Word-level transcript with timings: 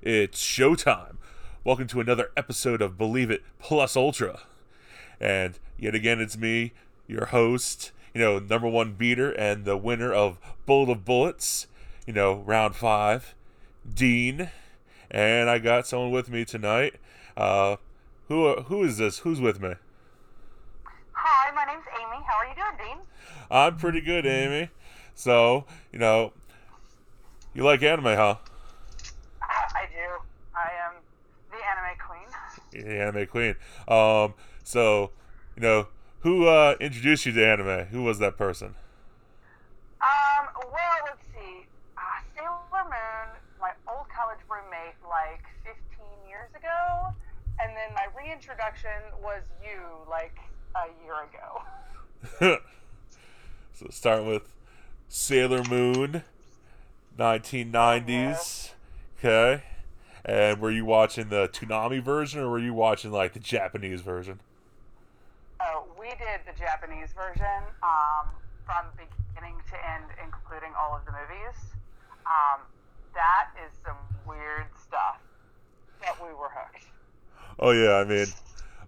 It's 0.00 0.40
showtime. 0.40 1.16
Welcome 1.64 1.88
to 1.88 1.98
another 1.98 2.30
episode 2.36 2.80
of 2.80 2.96
Believe 2.96 3.32
It 3.32 3.42
Plus 3.58 3.96
Ultra. 3.96 4.42
And 5.20 5.58
yet 5.76 5.96
again, 5.96 6.20
it's 6.20 6.38
me, 6.38 6.72
your 7.08 7.26
host, 7.26 7.90
you 8.14 8.20
know, 8.20 8.38
number 8.38 8.68
one 8.68 8.92
beater 8.92 9.32
and 9.32 9.64
the 9.64 9.76
winner 9.76 10.12
of 10.12 10.38
Bullet 10.66 10.92
of 10.92 11.04
Bullets, 11.04 11.66
you 12.06 12.12
know, 12.12 12.36
round 12.46 12.76
five, 12.76 13.34
Dean. 13.92 14.50
And 15.10 15.50
I 15.50 15.58
got 15.58 15.84
someone 15.84 16.12
with 16.12 16.30
me 16.30 16.44
tonight. 16.44 16.94
Uh, 17.36 17.74
who 18.28 18.54
who 18.62 18.84
is 18.84 18.98
this? 18.98 19.18
Who's 19.18 19.40
with 19.40 19.60
me? 19.60 19.74
Hi, 21.10 21.50
my 21.52 21.64
name's 21.64 21.86
Amy. 22.00 22.24
How 22.24 22.36
are 22.36 22.46
you 22.46 22.54
doing, 22.54 22.86
Dean? 22.86 22.98
I'm 23.50 23.76
pretty 23.76 24.00
good, 24.00 24.26
Amy. 24.26 24.70
So, 25.16 25.64
you 25.92 25.98
know, 25.98 26.34
you 27.52 27.64
like 27.64 27.82
anime, 27.82 28.04
huh? 28.04 28.36
I 29.78 29.86
do. 29.86 30.08
I 30.54 30.68
am 30.86 30.94
the 31.50 31.56
anime 31.56 31.96
queen. 32.02 32.28
The 32.67 32.67
anime 32.84 33.26
queen. 33.26 33.54
Um, 33.86 34.34
so, 34.62 35.10
you 35.56 35.62
know, 35.62 35.88
who 36.20 36.46
uh, 36.46 36.74
introduced 36.80 37.26
you 37.26 37.32
to 37.32 37.46
anime? 37.46 37.86
Who 37.86 38.02
was 38.02 38.18
that 38.18 38.36
person? 38.36 38.74
Um, 40.00 40.48
well, 40.56 40.98
let's 41.04 41.22
see. 41.34 41.66
Uh, 41.96 42.00
Sailor 42.34 42.84
Moon, 42.84 43.36
my 43.60 43.72
old 43.88 44.06
college 44.08 44.38
roommate, 44.48 44.94
like 45.08 45.44
15 45.64 45.74
years 46.28 46.50
ago, 46.56 47.14
and 47.60 47.76
then 47.76 47.94
my 47.94 48.06
reintroduction 48.20 48.90
was 49.22 49.42
you, 49.62 49.80
like 50.08 50.36
a 50.76 50.88
year 51.04 51.16
ago. 52.40 52.58
so, 53.74 53.86
starting 53.90 54.26
with 54.26 54.54
Sailor 55.08 55.62
Moon, 55.64 56.22
1990s. 57.18 58.70
Okay. 59.18 59.62
And 60.28 60.60
were 60.60 60.70
you 60.70 60.84
watching 60.84 61.30
the 61.30 61.48
Toonami 61.48 62.02
version 62.02 62.40
or 62.40 62.50
were 62.50 62.58
you 62.58 62.74
watching 62.74 63.10
like 63.10 63.32
the 63.32 63.40
Japanese 63.40 64.02
version? 64.02 64.40
Oh, 65.58 65.86
we 65.98 66.08
did 66.08 66.40
the 66.46 66.52
Japanese 66.58 67.14
version 67.16 67.64
um, 67.82 68.28
from 68.66 68.84
beginning 68.92 69.56
to 69.70 69.90
end, 69.90 70.04
including 70.22 70.72
all 70.78 70.94
of 70.94 71.06
the 71.06 71.12
movies. 71.12 71.56
Um, 72.26 72.60
that 73.14 73.48
is 73.66 73.72
some 73.82 73.96
weird 74.26 74.66
stuff, 74.86 75.16
but 76.00 76.22
we 76.22 76.34
were 76.34 76.50
hooked. 76.50 76.84
Oh 77.58 77.70
yeah, 77.70 77.94
I 77.94 78.04
mean, 78.04 78.26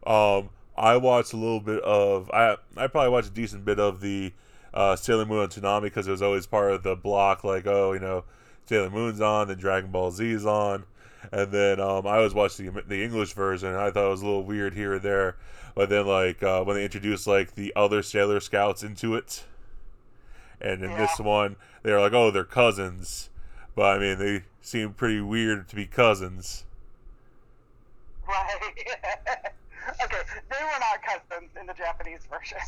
um, 0.07 0.51
I 0.77 0.99
watched 0.99 1.33
a 1.33 1.39
little 1.39 1.61
bit 1.61 1.83
of 1.83 2.31
I 2.33 2.57
I 2.77 2.87
probably 2.87 3.09
watched 3.09 3.29
a 3.29 3.33
decent 3.33 3.65
bit 3.65 3.81
of 3.81 4.03
the 4.03 4.35
uh, 4.75 4.95
Sailor 4.95 5.25
Moon 5.25 5.39
on 5.39 5.49
Toonami 5.49 5.85
because 5.85 6.07
it 6.07 6.11
was 6.11 6.21
always 6.21 6.47
part 6.47 6.73
of 6.73 6.83
the 6.83 6.97
block. 6.97 7.45
Like, 7.45 7.67
oh, 7.67 7.95
you 7.95 7.99
know, 7.99 8.25
Sailor 8.67 8.91
Moon's 8.91 9.23
on, 9.23 9.49
then 9.49 9.57
Dragon 9.57 9.91
Ball 9.91 10.11
Z's 10.11 10.45
on, 10.45 10.85
and 11.33 11.53
then 11.53 11.81
um, 11.81 12.07
I 12.07 12.19
was 12.19 12.35
watching 12.35 12.73
the, 12.73 12.83
the 12.83 13.05
English 13.05 13.33
version. 13.33 13.75
I 13.75 13.91
thought 13.91 14.07
it 14.07 14.11
was 14.11 14.23
a 14.23 14.27
little 14.27 14.45
weird 14.45 14.75
here 14.75 14.95
and 14.95 15.03
there, 15.03 15.37
but 15.75 15.89
then 15.89 16.07
like 16.07 16.43
uh, 16.43 16.63
when 16.65 16.77
they 16.77 16.85
introduced 16.85 17.27
like 17.27 17.55
the 17.55 17.73
other 17.77 18.03
Sailor 18.03 18.41
Scouts 18.41 18.83
into 18.83 19.15
it, 19.15 19.45
and 20.61 20.83
in 20.83 20.91
yeah. 20.91 20.99
this 20.99 21.19
one 21.19 21.57
they're 21.83 22.01
like, 22.01 22.13
oh, 22.13 22.31
they're 22.31 22.45
cousins, 22.45 23.31
but 23.75 23.97
I 23.97 23.99
mean 23.99 24.19
they 24.19 24.43
seem 24.61 24.93
pretty 24.93 25.21
weird 25.21 25.69
to 25.69 25.77
be 25.77 25.87
cousins. 25.87 26.65
Right. 28.29 28.57
okay, 30.05 30.23
they 30.51 30.63
were 30.63 30.81
not 30.81 31.03
cousins 31.03 31.51
in 31.59 31.67
the 31.67 31.75
Japanese 31.75 32.27
version. 32.31 32.59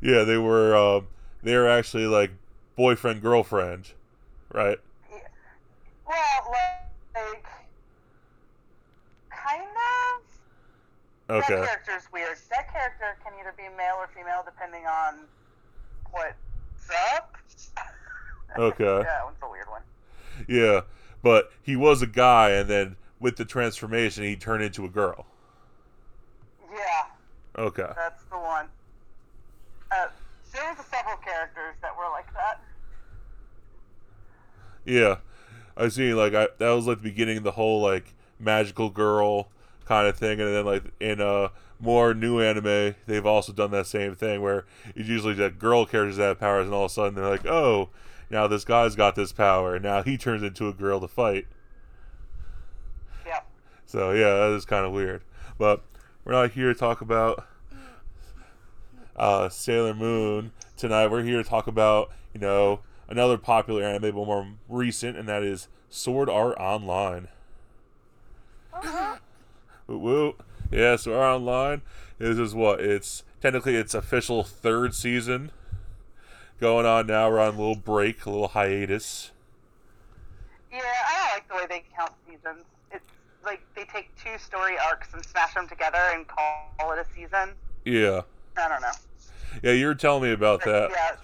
yeah, 0.00 0.24
they 0.24 0.38
were. 0.38 0.74
Um, 0.76 1.06
they 1.42 1.56
were 1.56 1.68
actually 1.68 2.06
like 2.06 2.32
boyfriend 2.76 3.22
girlfriend, 3.22 3.92
right? 4.52 4.78
Yeah. 5.10 5.18
Well, 6.06 6.50
like 6.50 6.87
kind 9.30 9.62
of. 9.62 10.22
Okay. 11.30 11.54
That 11.56 11.66
character's 11.66 12.12
weird. 12.12 12.36
That 12.50 12.72
character 12.72 13.16
can 13.24 13.32
either 13.40 13.54
be 13.56 13.64
male 13.76 13.96
or 13.98 14.08
female 14.14 14.42
depending 14.44 14.86
on 14.86 15.20
what's 16.10 16.90
up. 17.14 17.36
Okay. 18.58 19.02
yeah, 19.04 19.28
it's 19.28 19.42
a 19.42 19.50
weird 19.50 19.68
one. 19.68 19.82
Yeah, 20.48 20.80
but 21.22 21.52
he 21.62 21.76
was 21.76 22.00
a 22.00 22.06
guy, 22.06 22.50
and 22.52 22.68
then 22.68 22.96
with 23.20 23.36
the 23.36 23.44
transformation, 23.44 24.24
he 24.24 24.36
turned 24.36 24.62
into 24.62 24.86
a 24.86 24.88
girl. 24.88 25.26
Yeah. 26.72 27.04
Okay. 27.58 27.90
That's 27.94 28.24
the 28.24 28.38
one. 28.38 28.66
Uh, 29.92 30.06
there's 30.52 30.78
several 30.86 31.18
characters 31.18 31.74
that 31.82 31.96
were 31.96 32.08
like 32.10 32.32
that. 32.32 32.62
Yeah, 34.86 35.16
I 35.78 35.88
see. 35.88 36.12
Like 36.12 36.34
I, 36.34 36.48
that 36.58 36.70
was 36.70 36.86
like 36.86 36.98
the 36.98 37.04
beginning 37.04 37.38
of 37.38 37.44
the 37.44 37.52
whole 37.52 37.80
like 37.80 38.14
magical 38.38 38.90
girl 38.90 39.48
kind 39.86 40.08
of 40.08 40.16
thing, 40.16 40.40
and 40.40 40.54
then 40.54 40.66
like 40.66 40.82
in 41.00 41.20
a 41.20 41.26
uh, 41.26 41.48
more 41.80 42.12
new 42.12 42.40
anime, 42.40 42.96
they've 43.06 43.24
also 43.24 43.52
done 43.52 43.70
that 43.70 43.86
same 43.86 44.14
thing 44.14 44.42
where 44.42 44.66
it's 44.96 45.08
usually 45.08 45.34
that 45.34 45.58
girl 45.58 45.86
characters 45.86 46.16
that 46.16 46.24
have 46.24 46.40
powers, 46.40 46.66
and 46.66 46.74
all 46.74 46.86
of 46.86 46.90
a 46.90 46.94
sudden 46.94 47.14
they're 47.14 47.30
like, 47.30 47.46
oh, 47.46 47.88
now 48.28 48.46
this 48.46 48.64
guy's 48.64 48.96
got 48.96 49.14
this 49.14 49.32
power, 49.32 49.76
and 49.76 49.84
now 49.84 50.02
he 50.02 50.18
turns 50.18 50.42
into 50.42 50.68
a 50.68 50.72
girl 50.72 51.00
to 51.00 51.08
fight. 51.08 51.46
Yep. 53.24 53.46
So 53.86 54.10
yeah, 54.10 54.34
that 54.34 54.50
is 54.56 54.64
kind 54.64 54.84
of 54.84 54.92
weird, 54.92 55.22
but 55.56 55.82
we're 56.24 56.32
not 56.32 56.50
here 56.50 56.72
to 56.72 56.78
talk 56.78 57.00
about 57.00 57.46
uh, 59.16 59.48
Sailor 59.48 59.94
Moon 59.94 60.50
tonight. 60.76 61.06
We're 61.08 61.22
here 61.22 61.42
to 61.42 61.48
talk 61.48 61.68
about 61.68 62.10
you 62.34 62.40
know 62.40 62.80
another 63.08 63.38
popular 63.38 63.82
anime, 63.82 64.02
but 64.02 64.14
more 64.14 64.46
recent, 64.68 65.16
and 65.16 65.28
that 65.28 65.42
is 65.42 65.68
Sword 65.88 66.28
Art 66.28 66.56
Online. 66.58 67.28
Uh-huh. 68.72 69.16
Woo 69.86 69.98
woo. 69.98 70.34
Yeah, 70.70 70.96
Sword 70.96 71.16
Art 71.16 71.36
Online. 71.36 71.82
This 72.18 72.38
is 72.38 72.54
what 72.54 72.80
it's 72.80 73.22
technically 73.40 73.76
its 73.76 73.94
official 73.94 74.42
third 74.42 74.94
season 74.94 75.50
going 76.60 76.86
on 76.86 77.06
now. 77.06 77.30
We're 77.30 77.40
on 77.40 77.54
a 77.54 77.58
little 77.58 77.76
break, 77.76 78.24
a 78.26 78.30
little 78.30 78.48
hiatus. 78.48 79.30
Yeah, 80.70 80.80
I 80.80 81.14
don't 81.16 81.32
like 81.32 81.48
the 81.48 81.54
way 81.54 81.66
they 81.68 81.84
count 81.96 82.12
seasons. 82.26 82.64
It's 82.92 83.06
like 83.44 83.62
they 83.74 83.84
take 83.84 84.14
two 84.22 84.36
story 84.38 84.76
arcs 84.78 85.08
and 85.14 85.24
smash 85.24 85.54
them 85.54 85.68
together 85.68 85.98
and 86.12 86.26
call 86.26 86.92
it 86.92 86.98
a 86.98 87.06
season. 87.14 87.54
Yeah. 87.84 88.22
I 88.56 88.68
don't 88.68 88.82
know. 88.82 88.90
Yeah, 89.62 89.72
you 89.72 89.86
were 89.86 89.94
telling 89.94 90.24
me 90.24 90.32
about 90.32 90.64
that. 90.64 90.90
Yeah. 90.90 91.16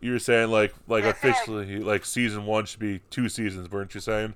You 0.00 0.12
were 0.12 0.18
saying 0.18 0.50
like 0.50 0.74
like 0.86 1.04
Yeah, 1.04 1.10
officially 1.10 1.78
like 1.78 2.04
season 2.04 2.46
one 2.46 2.66
should 2.66 2.80
be 2.80 3.00
two 3.10 3.28
seasons, 3.28 3.70
weren't 3.70 3.94
you 3.94 4.00
saying? 4.00 4.34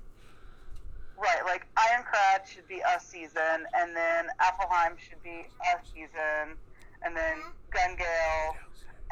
Right, 1.17 1.45
like 1.45 1.67
Aincrad 1.77 2.47
should 2.47 2.67
be 2.67 2.81
a 2.81 2.99
season, 3.01 3.67
and 3.75 3.95
then 3.95 4.27
Alfheim 4.41 4.99
should 4.99 5.23
be 5.23 5.47
a 5.61 5.87
season, 5.87 6.57
and 7.05 7.17
then 7.17 7.39
Gun 7.71 7.97
Gale, 7.97 8.57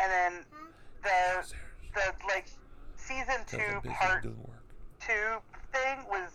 and 0.01 0.11
then 0.11 0.45
the 1.05 1.55
the 1.95 2.13
like 2.27 2.49
season 2.97 3.37
two 3.47 3.89
part 3.89 4.25
two 4.25 5.39
thing 5.73 5.99
was 6.09 6.31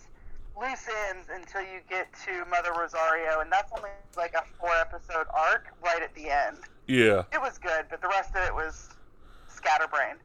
loose 0.58 0.88
ends 1.10 1.28
until 1.32 1.60
you 1.60 1.80
get 1.88 2.08
to 2.24 2.44
Mother 2.46 2.72
Rosario, 2.78 3.40
and 3.40 3.52
that's 3.52 3.70
only 3.76 3.90
like 4.16 4.34
a 4.34 4.44
four 4.58 4.74
episode 4.80 5.26
arc 5.34 5.66
right 5.84 6.02
at 6.02 6.14
the 6.14 6.30
end. 6.30 6.58
Yeah. 6.86 7.24
It 7.32 7.40
was 7.40 7.58
good, 7.58 7.86
but 7.90 8.00
the 8.00 8.08
rest 8.08 8.30
of 8.30 8.44
it 8.46 8.54
was 8.54 8.88
scatterbrained. 9.66 10.18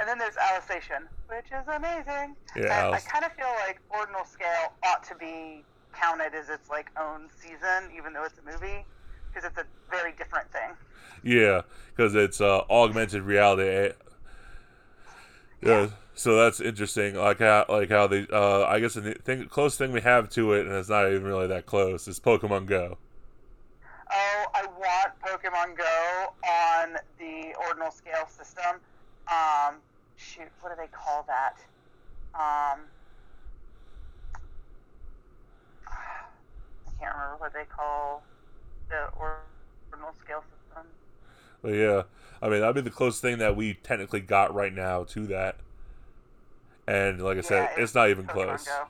And 0.00 0.08
then 0.08 0.18
there's 0.18 0.34
Alicization, 0.34 1.06
which 1.28 1.46
is 1.46 1.66
amazing. 1.66 2.36
Yeah, 2.56 2.86
and 2.86 2.94
I 2.94 3.00
kind 3.00 3.24
of 3.24 3.32
feel 3.32 3.52
like 3.66 3.80
Ordinal 3.90 4.24
Scale 4.24 4.72
ought 4.84 5.02
to 5.04 5.14
be 5.16 5.64
counted 5.92 6.34
as 6.34 6.48
its 6.48 6.70
like 6.70 6.90
own 6.98 7.28
season, 7.40 7.90
even 7.96 8.12
though 8.12 8.24
it's 8.24 8.38
a 8.38 8.42
movie, 8.50 8.84
because 9.28 9.48
it's 9.48 9.58
a 9.58 9.64
very 9.90 10.12
different 10.12 10.50
thing. 10.52 10.70
Yeah, 11.24 11.62
because 11.90 12.14
it's 12.14 12.40
uh, 12.40 12.60
augmented 12.70 13.22
reality. 13.22 13.68
eh? 13.68 13.92
Yeah, 15.60 15.88
so 16.14 16.36
that's 16.36 16.60
interesting. 16.60 17.16
Like 17.16 17.40
how 17.40 17.66
like 17.68 17.90
how 17.90 18.06
they 18.06 18.24
uh, 18.32 18.64
I 18.66 18.78
guess 18.78 18.94
the 18.94 19.14
thing 19.14 19.46
close 19.48 19.76
thing 19.76 19.90
we 19.90 20.00
have 20.02 20.30
to 20.30 20.52
it, 20.52 20.66
and 20.66 20.76
it's 20.76 20.88
not 20.88 21.08
even 21.08 21.24
really 21.24 21.48
that 21.48 21.66
close. 21.66 22.06
Is 22.06 22.20
Pokemon 22.20 22.66
Go. 22.66 22.98
Want 24.78 25.12
Pokemon 25.20 25.76
Go 25.76 26.34
on 26.48 26.96
the 27.18 27.52
ordinal 27.66 27.90
scale 27.90 28.28
system. 28.28 28.76
Um, 29.26 29.76
shoot, 30.16 30.46
what 30.60 30.70
do 30.70 30.76
they 30.80 30.86
call 30.88 31.24
that? 31.26 31.56
Um, 32.34 32.84
I 35.88 36.90
can't 37.00 37.12
remember 37.12 37.36
what 37.38 37.52
they 37.52 37.64
call 37.64 38.22
the 38.88 39.08
ordinal 39.18 40.14
scale 40.22 40.44
system. 40.44 40.86
But 41.60 41.74
yeah, 41.74 42.02
I 42.40 42.48
mean 42.48 42.60
that'd 42.60 42.76
be 42.76 42.80
the 42.80 42.90
closest 42.90 43.20
thing 43.20 43.38
that 43.38 43.56
we 43.56 43.74
technically 43.74 44.20
got 44.20 44.54
right 44.54 44.72
now 44.72 45.02
to 45.04 45.26
that. 45.26 45.56
And 46.86 47.20
like 47.20 47.38
I 47.38 47.40
said, 47.40 47.70
Yeah, 47.76 47.82
it's 47.82 47.96
not 47.96 48.10
even 48.10 48.26
Pokemon 48.26 48.32
close. 48.32 48.64
Go. 48.64 48.84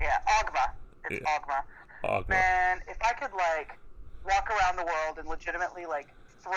Yeah, 0.00 0.18
Augma. 0.26 0.70
It's 1.10 1.20
Yeah. 1.22 1.60
Augma. 2.06 2.28
Man, 2.30 2.80
if 2.88 2.96
I 3.02 3.12
could 3.12 3.32
like 3.36 3.78
walk 4.24 4.48
around 4.50 4.76
the 4.76 4.84
world 4.84 5.18
and 5.18 5.28
legitimately 5.28 5.86
like 5.86 6.08
throw, 6.42 6.52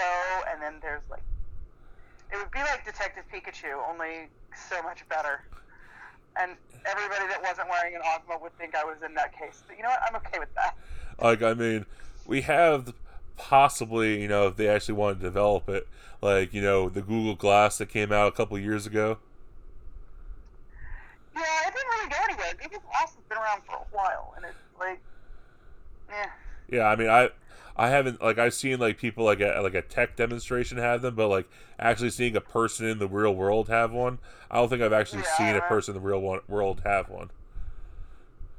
and 0.52 0.62
then 0.62 0.76
there's 0.82 1.02
like, 1.10 1.24
it 2.32 2.38
would 2.38 2.52
be 2.52 2.60
like 2.60 2.86
Detective 2.86 3.26
Pikachu, 3.34 3.78
only 3.90 4.30
so 4.56 4.82
much 4.84 5.08
better. 5.10 5.42
and 6.38 6.56
everybody 6.86 7.28
that 7.28 7.42
wasn't 7.42 7.68
wearing 7.70 7.96
an 7.96 8.02
Osmo 8.02 8.42
would 8.42 8.58
think 8.58 8.76
I 8.76 8.84
was 8.84 8.98
in 9.06 9.14
that 9.16 9.38
case. 9.38 9.64
But 9.68 9.78
you 9.78 9.84
know 9.84 9.90
what? 9.90 10.02
I'm 10.08 10.16
okay 10.18 10.40
with 10.40 10.54
that. 10.56 10.76
Like, 11.22 11.42
I 11.42 11.54
mean, 11.54 11.86
we 12.26 12.42
have 12.42 12.94
possibly, 13.38 14.22
you 14.22 14.28
know, 14.28 14.48
if 14.48 14.56
they 14.56 14.68
actually 14.68 14.96
want 14.96 15.20
to 15.20 15.24
develop 15.24 15.70
it, 15.70 15.88
like, 16.22 16.54
you 16.54 16.62
know, 16.62 16.90
the 16.90 17.02
Google 17.02 17.36
Glass 17.36 17.78
that 17.80 17.90
came 17.90 18.12
out 18.12 18.28
a 18.28 18.32
couple 18.32 18.58
years 18.58 18.86
ago. 18.86 19.18
Yeah, 21.36 21.42
it 21.68 21.74
didn't 21.74 21.88
really 21.88 22.10
go 22.10 22.16
anywhere. 22.24 22.54
Google 22.62 22.80
Glass 22.80 23.16
has 23.16 23.24
been 23.28 23.38
around 23.38 23.62
for 23.64 23.76
a 23.76 23.96
while, 23.96 24.34
and 24.36 24.46
it's 24.46 24.56
like, 24.80 25.00
yeah. 26.10 26.30
Yeah, 26.70 26.86
I 26.88 26.96
mean, 26.96 27.10
I 27.10 27.30
I 27.76 27.90
haven't 27.90 28.22
like 28.22 28.38
I've 28.38 28.54
seen 28.54 28.80
like 28.80 28.98
people 28.98 29.26
like 29.26 29.42
at 29.42 29.62
like 29.64 29.74
a 29.74 29.82
tech 29.82 30.16
demonstration 30.16 30.78
have 30.78 31.02
them, 31.02 31.16
but 31.16 31.28
like 31.30 31.50
actually 31.80 32.10
seeing 32.12 32.36
a 32.36 32.42
person 32.42 32.86
in 32.86 33.00
the 33.00 33.08
real 33.08 33.34
world 33.36 33.70
have 33.70 33.92
one, 33.92 34.20
I 34.52 34.58
don't 34.58 34.70
think 34.70 34.82
I've 34.82 34.94
actually 34.94 35.24
Yeah, 35.24 35.24
seen 35.24 35.56
a 35.56 35.62
person 35.62 35.96
in 35.96 36.02
the 36.02 36.08
real 36.08 36.22
one, 36.22 36.42
world 36.48 36.82
have 36.86 37.10
one. 37.10 37.32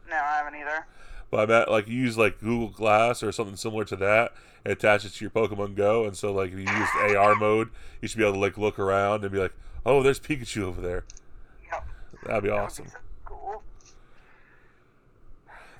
No, 0.08 0.16
I 0.16 0.36
haven't 0.38 0.54
either. 0.56 0.86
But 1.30 1.40
I 1.40 1.46
meant 1.46 1.70
like 1.70 1.88
you 1.88 1.96
use 1.96 2.18
like 2.18 2.40
Google 2.40 2.68
Glass 2.68 3.22
or 3.22 3.30
something 3.32 3.56
similar 3.56 3.84
to 3.86 3.96
that, 3.96 4.32
and 4.64 4.72
attach 4.72 5.04
it 5.04 5.10
to 5.14 5.24
your 5.24 5.30
Pokemon 5.30 5.74
Go, 5.76 6.04
and 6.04 6.16
so 6.16 6.32
like 6.32 6.52
if 6.52 6.58
you 6.58 6.66
use 6.66 6.94
AR 6.94 7.34
mode, 7.34 7.70
you 8.00 8.08
should 8.08 8.18
be 8.18 8.24
able 8.24 8.34
to 8.34 8.38
like 8.40 8.58
look 8.58 8.78
around 8.78 9.22
and 9.24 9.32
be 9.32 9.38
like, 9.38 9.52
oh, 9.86 10.02
there's 10.02 10.20
Pikachu 10.20 10.62
over 10.62 10.80
there. 10.80 11.04
Yep. 11.72 11.86
That'd 12.24 12.44
be 12.44 12.50
That 12.50 12.50
awesome. 12.50 12.92
so 12.92 12.98
cool. 13.24 13.62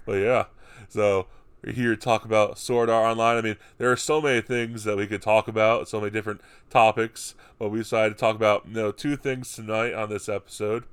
But 0.04 0.14
yeah, 0.14 0.44
so 0.88 1.26
here 1.64 1.94
to 1.94 1.96
talk 1.96 2.24
about 2.24 2.58
Sword 2.58 2.88
Art 2.88 3.12
Online. 3.12 3.36
I 3.36 3.40
mean, 3.40 3.56
there 3.78 3.90
are 3.90 3.96
so 3.96 4.20
many 4.20 4.40
things 4.40 4.84
that 4.84 4.96
we 4.96 5.06
could 5.06 5.22
talk 5.22 5.48
about, 5.48 5.88
so 5.88 6.00
many 6.00 6.10
different 6.10 6.40
topics. 6.70 7.34
But 7.58 7.68
we 7.68 7.80
decided 7.80 8.14
to 8.14 8.20
talk 8.20 8.36
about 8.36 8.66
you 8.66 8.74
know 8.74 8.92
two 8.92 9.16
things 9.16 9.54
tonight 9.54 9.92
on 9.94 10.08
this 10.08 10.28
episode. 10.28 10.84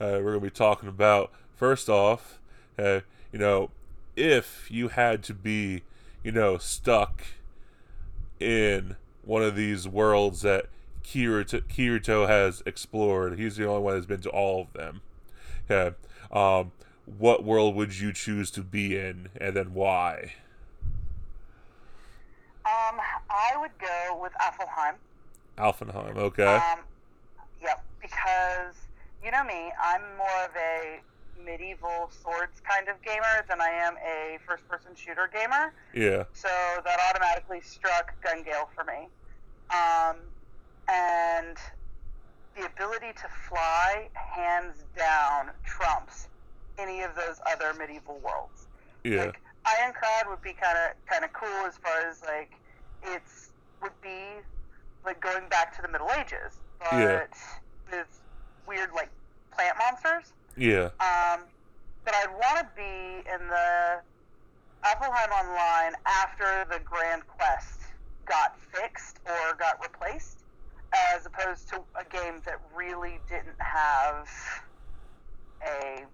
Uh, 0.00 0.20
we're 0.22 0.32
gonna 0.32 0.40
be 0.40 0.50
talking 0.50 0.88
about 0.88 1.30
first 1.54 1.88
off, 1.88 2.38
uh, 2.78 3.00
you 3.32 3.38
know, 3.38 3.70
if 4.14 4.70
you 4.70 4.88
had 4.88 5.22
to 5.24 5.34
be, 5.34 5.82
you 6.22 6.32
know, 6.32 6.58
stuck 6.58 7.22
in 8.40 8.96
one 9.24 9.42
of 9.42 9.56
these 9.56 9.88
worlds 9.88 10.42
that 10.42 10.66
Kirito, 11.02 11.62
Kirito 11.62 12.26
has 12.26 12.62
explored. 12.66 13.38
He's 13.38 13.56
the 13.56 13.66
only 13.66 13.82
one 13.82 13.94
that's 13.94 14.06
been 14.06 14.20
to 14.22 14.30
all 14.30 14.62
of 14.62 14.72
them. 14.72 15.00
Okay. 15.70 15.96
Um, 16.32 16.72
what 17.06 17.44
world 17.44 17.74
would 17.76 17.98
you 17.98 18.12
choose 18.12 18.50
to 18.52 18.62
be 18.62 18.96
in, 18.96 19.28
and 19.40 19.56
then 19.56 19.74
why? 19.74 20.34
Um, 22.64 23.00
I 23.30 23.56
would 23.56 23.70
go 23.78 24.18
with 24.20 24.32
Alfheim. 24.40 24.94
Alfenheim. 25.56 26.16
Okay. 26.16 26.44
Um, 26.44 26.80
yep, 27.62 27.84
because 28.02 28.74
you 29.24 29.30
know 29.30 29.44
me, 29.44 29.72
I'm 29.80 30.02
more 30.18 30.44
of 30.44 30.50
a 30.56 31.00
medieval 31.42 32.10
swords 32.22 32.60
kind 32.68 32.88
of 32.88 33.00
gamer 33.02 33.44
than 33.48 33.60
I 33.60 33.68
am 33.68 33.94
a 33.98 34.38
first-person 34.46 34.90
shooter 34.96 35.30
gamer. 35.32 35.72
yeah. 35.94 36.24
So 36.32 36.48
that 36.84 36.98
automatically 37.08 37.60
struck 37.60 38.20
Gun 38.22 38.42
Gale 38.42 38.68
for 38.74 38.82
me. 38.84 39.06
Um, 39.70 40.16
and 40.88 41.56
the 42.56 42.66
ability 42.66 43.12
to 43.12 43.28
fly, 43.48 44.08
hands 44.14 44.84
down, 44.96 45.50
trumps 45.64 46.28
any 46.78 47.02
of 47.02 47.14
those 47.14 47.40
other 47.50 47.72
medieval 47.78 48.18
worlds. 48.24 48.66
Yeah. 49.04 49.26
Like 49.26 49.40
Aincrad 49.66 50.28
would 50.28 50.42
be 50.42 50.52
kind 50.52 50.76
of 50.78 51.06
kind 51.06 51.24
of 51.24 51.32
cool 51.32 51.66
as 51.66 51.76
far 51.78 52.08
as 52.08 52.22
like 52.22 52.52
it's 53.02 53.50
would 53.82 53.98
be 54.02 54.24
like 55.04 55.20
going 55.20 55.48
back 55.48 55.74
to 55.76 55.82
the 55.82 55.88
Middle 55.88 56.10
Ages, 56.18 56.58
but 56.78 56.92
Yeah. 56.92 57.26
with 57.90 58.20
weird 58.66 58.90
like 58.94 59.10
plant 59.52 59.76
monsters. 59.78 60.32
Yeah. 60.56 60.90
Um, 61.00 61.42
but 62.04 62.14
I'd 62.14 62.30
want 62.32 62.58
to 62.58 62.66
be 62.76 63.28
in 63.30 63.48
the 63.48 64.00
Alfheim 64.84 65.30
Online 65.30 65.94
after 66.06 66.66
the 66.70 66.78
Grand 66.84 67.26
Quest 67.26 67.80
got 68.24 68.58
fixed 68.72 69.18
or 69.26 69.54
got 69.56 69.80
replaced, 69.82 70.38
as 71.12 71.26
opposed 71.26 71.68
to 71.70 71.80
a 71.98 72.04
game 72.04 72.40
that 72.44 72.60
really 72.74 73.18
didn't 73.28 73.58
have 73.58 74.28
a 75.66 76.04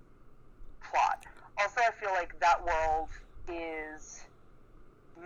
plot. 0.92 1.24
Also, 1.58 1.80
I 1.80 1.90
feel 2.00 2.12
like 2.12 2.38
that 2.40 2.64
world 2.64 3.08
is 3.48 4.20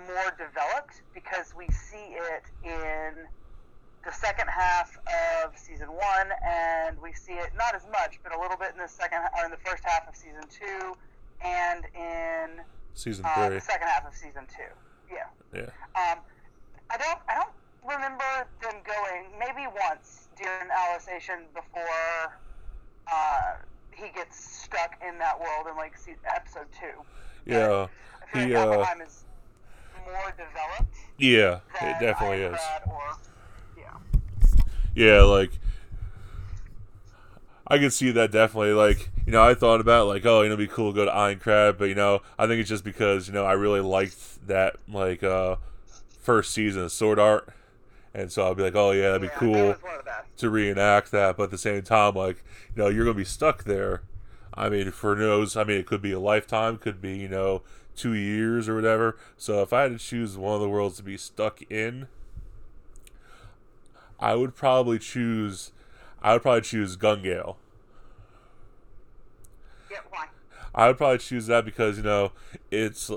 more 0.06 0.30
developed 0.38 1.02
because 1.14 1.54
we 1.56 1.66
see 1.68 2.14
it 2.14 2.44
in 2.64 3.26
the 4.04 4.12
second 4.12 4.48
half 4.48 4.96
of 5.44 5.58
season 5.58 5.88
one, 5.88 6.30
and 6.46 6.96
we 7.02 7.12
see 7.12 7.32
it 7.32 7.50
not 7.56 7.74
as 7.74 7.82
much, 7.90 8.20
but 8.22 8.34
a 8.34 8.40
little 8.40 8.56
bit 8.56 8.70
in 8.72 8.78
the 8.78 8.88
second 8.88 9.18
or 9.36 9.44
in 9.44 9.50
the 9.50 9.62
first 9.64 9.82
half 9.84 10.08
of 10.08 10.14
season 10.14 10.44
two, 10.48 10.94
and 11.44 11.84
in 11.94 12.62
Season 12.94 13.24
uh, 13.24 13.46
three. 13.46 13.56
the 13.56 13.60
second 13.60 13.88
half 13.88 14.06
of 14.06 14.14
season 14.14 14.46
two. 14.46 14.70
Yeah. 15.10 15.26
Yeah. 15.52 15.70
Um, 15.94 16.18
I 16.90 16.96
don't. 16.96 17.18
I 17.28 17.34
don't 17.34 17.54
remember 17.84 18.46
them 18.62 18.80
going. 18.86 19.26
Maybe 19.38 19.66
once 19.90 20.28
during 20.36 20.68
Alicization 20.70 21.44
before 21.54 22.38
uh, 23.12 23.56
he 23.96 24.12
gets 24.12 24.62
stuck 24.62 24.96
in 25.06 25.18
that 25.18 25.38
world 25.40 25.66
in 25.70 25.76
like 25.76 25.94
episode 26.34 26.66
two. 26.78 27.02
Yeah. 27.44 27.86
I 28.22 28.32
feel 28.32 28.46
He, 28.46 28.54
like 28.54 29.00
uh, 29.00 29.04
is 29.04 29.24
more 30.04 30.30
developed. 30.36 30.96
Yeah. 31.18 31.60
It 31.80 32.00
definitely 32.00 32.42
is. 32.42 32.58
Or, 32.86 33.16
yeah. 33.76 34.64
Yeah, 34.94 35.22
like 35.22 35.50
I 37.66 37.78
could 37.78 37.92
see 37.92 38.10
that 38.12 38.30
definitely. 38.30 38.72
Like, 38.72 39.10
you 39.26 39.32
know, 39.32 39.42
I 39.42 39.54
thought 39.54 39.80
about 39.80 40.06
like, 40.06 40.24
oh, 40.24 40.42
you 40.42 40.48
know, 40.48 40.54
it'd 40.54 40.68
be 40.68 40.72
cool 40.72 40.92
to 40.92 40.96
go 40.96 41.04
to 41.04 41.10
Aincrad, 41.10 41.78
but 41.78 41.88
you 41.88 41.94
know, 41.94 42.20
I 42.38 42.46
think 42.46 42.60
it's 42.60 42.68
just 42.68 42.84
because 42.84 43.26
you 43.26 43.34
know 43.34 43.44
I 43.44 43.52
really 43.52 43.80
liked 43.80 44.46
that 44.46 44.76
like 44.88 45.22
uh 45.22 45.56
first 46.20 46.52
season 46.52 46.82
of 46.84 46.92
Sword 46.92 47.18
Art, 47.18 47.48
and 48.16 48.32
so 48.32 48.44
I'll 48.44 48.54
be 48.54 48.62
like, 48.62 48.74
oh 48.74 48.90
yeah, 48.92 49.12
that'd 49.12 49.22
be 49.22 49.28
Yeah, 49.28 49.38
cool 49.38 49.52
was 49.68 49.82
one 49.82 49.92
of 49.92 49.98
the 49.98 50.04
best. 50.04 50.28
to 50.38 50.50
reenact 50.50 51.10
that. 51.12 51.36
But 51.36 51.44
at 51.44 51.50
the 51.50 51.58
same 51.58 51.82
time, 51.82 52.14
like, 52.14 52.42
you 52.74 52.82
know, 52.82 52.88
you're 52.88 53.04
gonna 53.04 53.14
be 53.14 53.24
stuck 53.24 53.64
there. 53.64 54.02
I 54.54 54.68
mean, 54.70 54.90
for 54.90 55.14
knows, 55.14 55.56
I 55.56 55.64
mean, 55.64 55.78
it 55.78 55.86
could 55.86 56.02
be 56.02 56.12
a 56.12 56.20
lifetime, 56.20 56.78
could 56.78 57.00
be 57.00 57.16
you 57.18 57.28
know 57.28 57.62
two 57.94 58.14
years 58.14 58.68
or 58.68 58.74
whatever. 58.74 59.16
So 59.36 59.62
if 59.62 59.72
I 59.72 59.82
had 59.82 59.92
to 59.92 59.98
choose 59.98 60.36
one 60.36 60.54
of 60.54 60.60
the 60.60 60.68
worlds 60.68 60.96
to 60.98 61.02
be 61.02 61.16
stuck 61.18 61.62
in, 61.70 62.08
I 64.18 64.34
would 64.34 64.54
probably 64.54 64.98
choose. 64.98 65.72
I 66.22 66.32
would 66.32 66.42
probably 66.42 66.62
choose 66.62 66.96
Gungale. 66.96 67.56
Yeah. 69.90 69.98
Why? 70.10 70.26
I 70.74 70.88
would 70.88 70.98
probably 70.98 71.18
choose 71.18 71.46
that 71.46 71.64
because 71.64 71.96
you 71.96 72.02
know 72.02 72.32
it's 72.70 73.10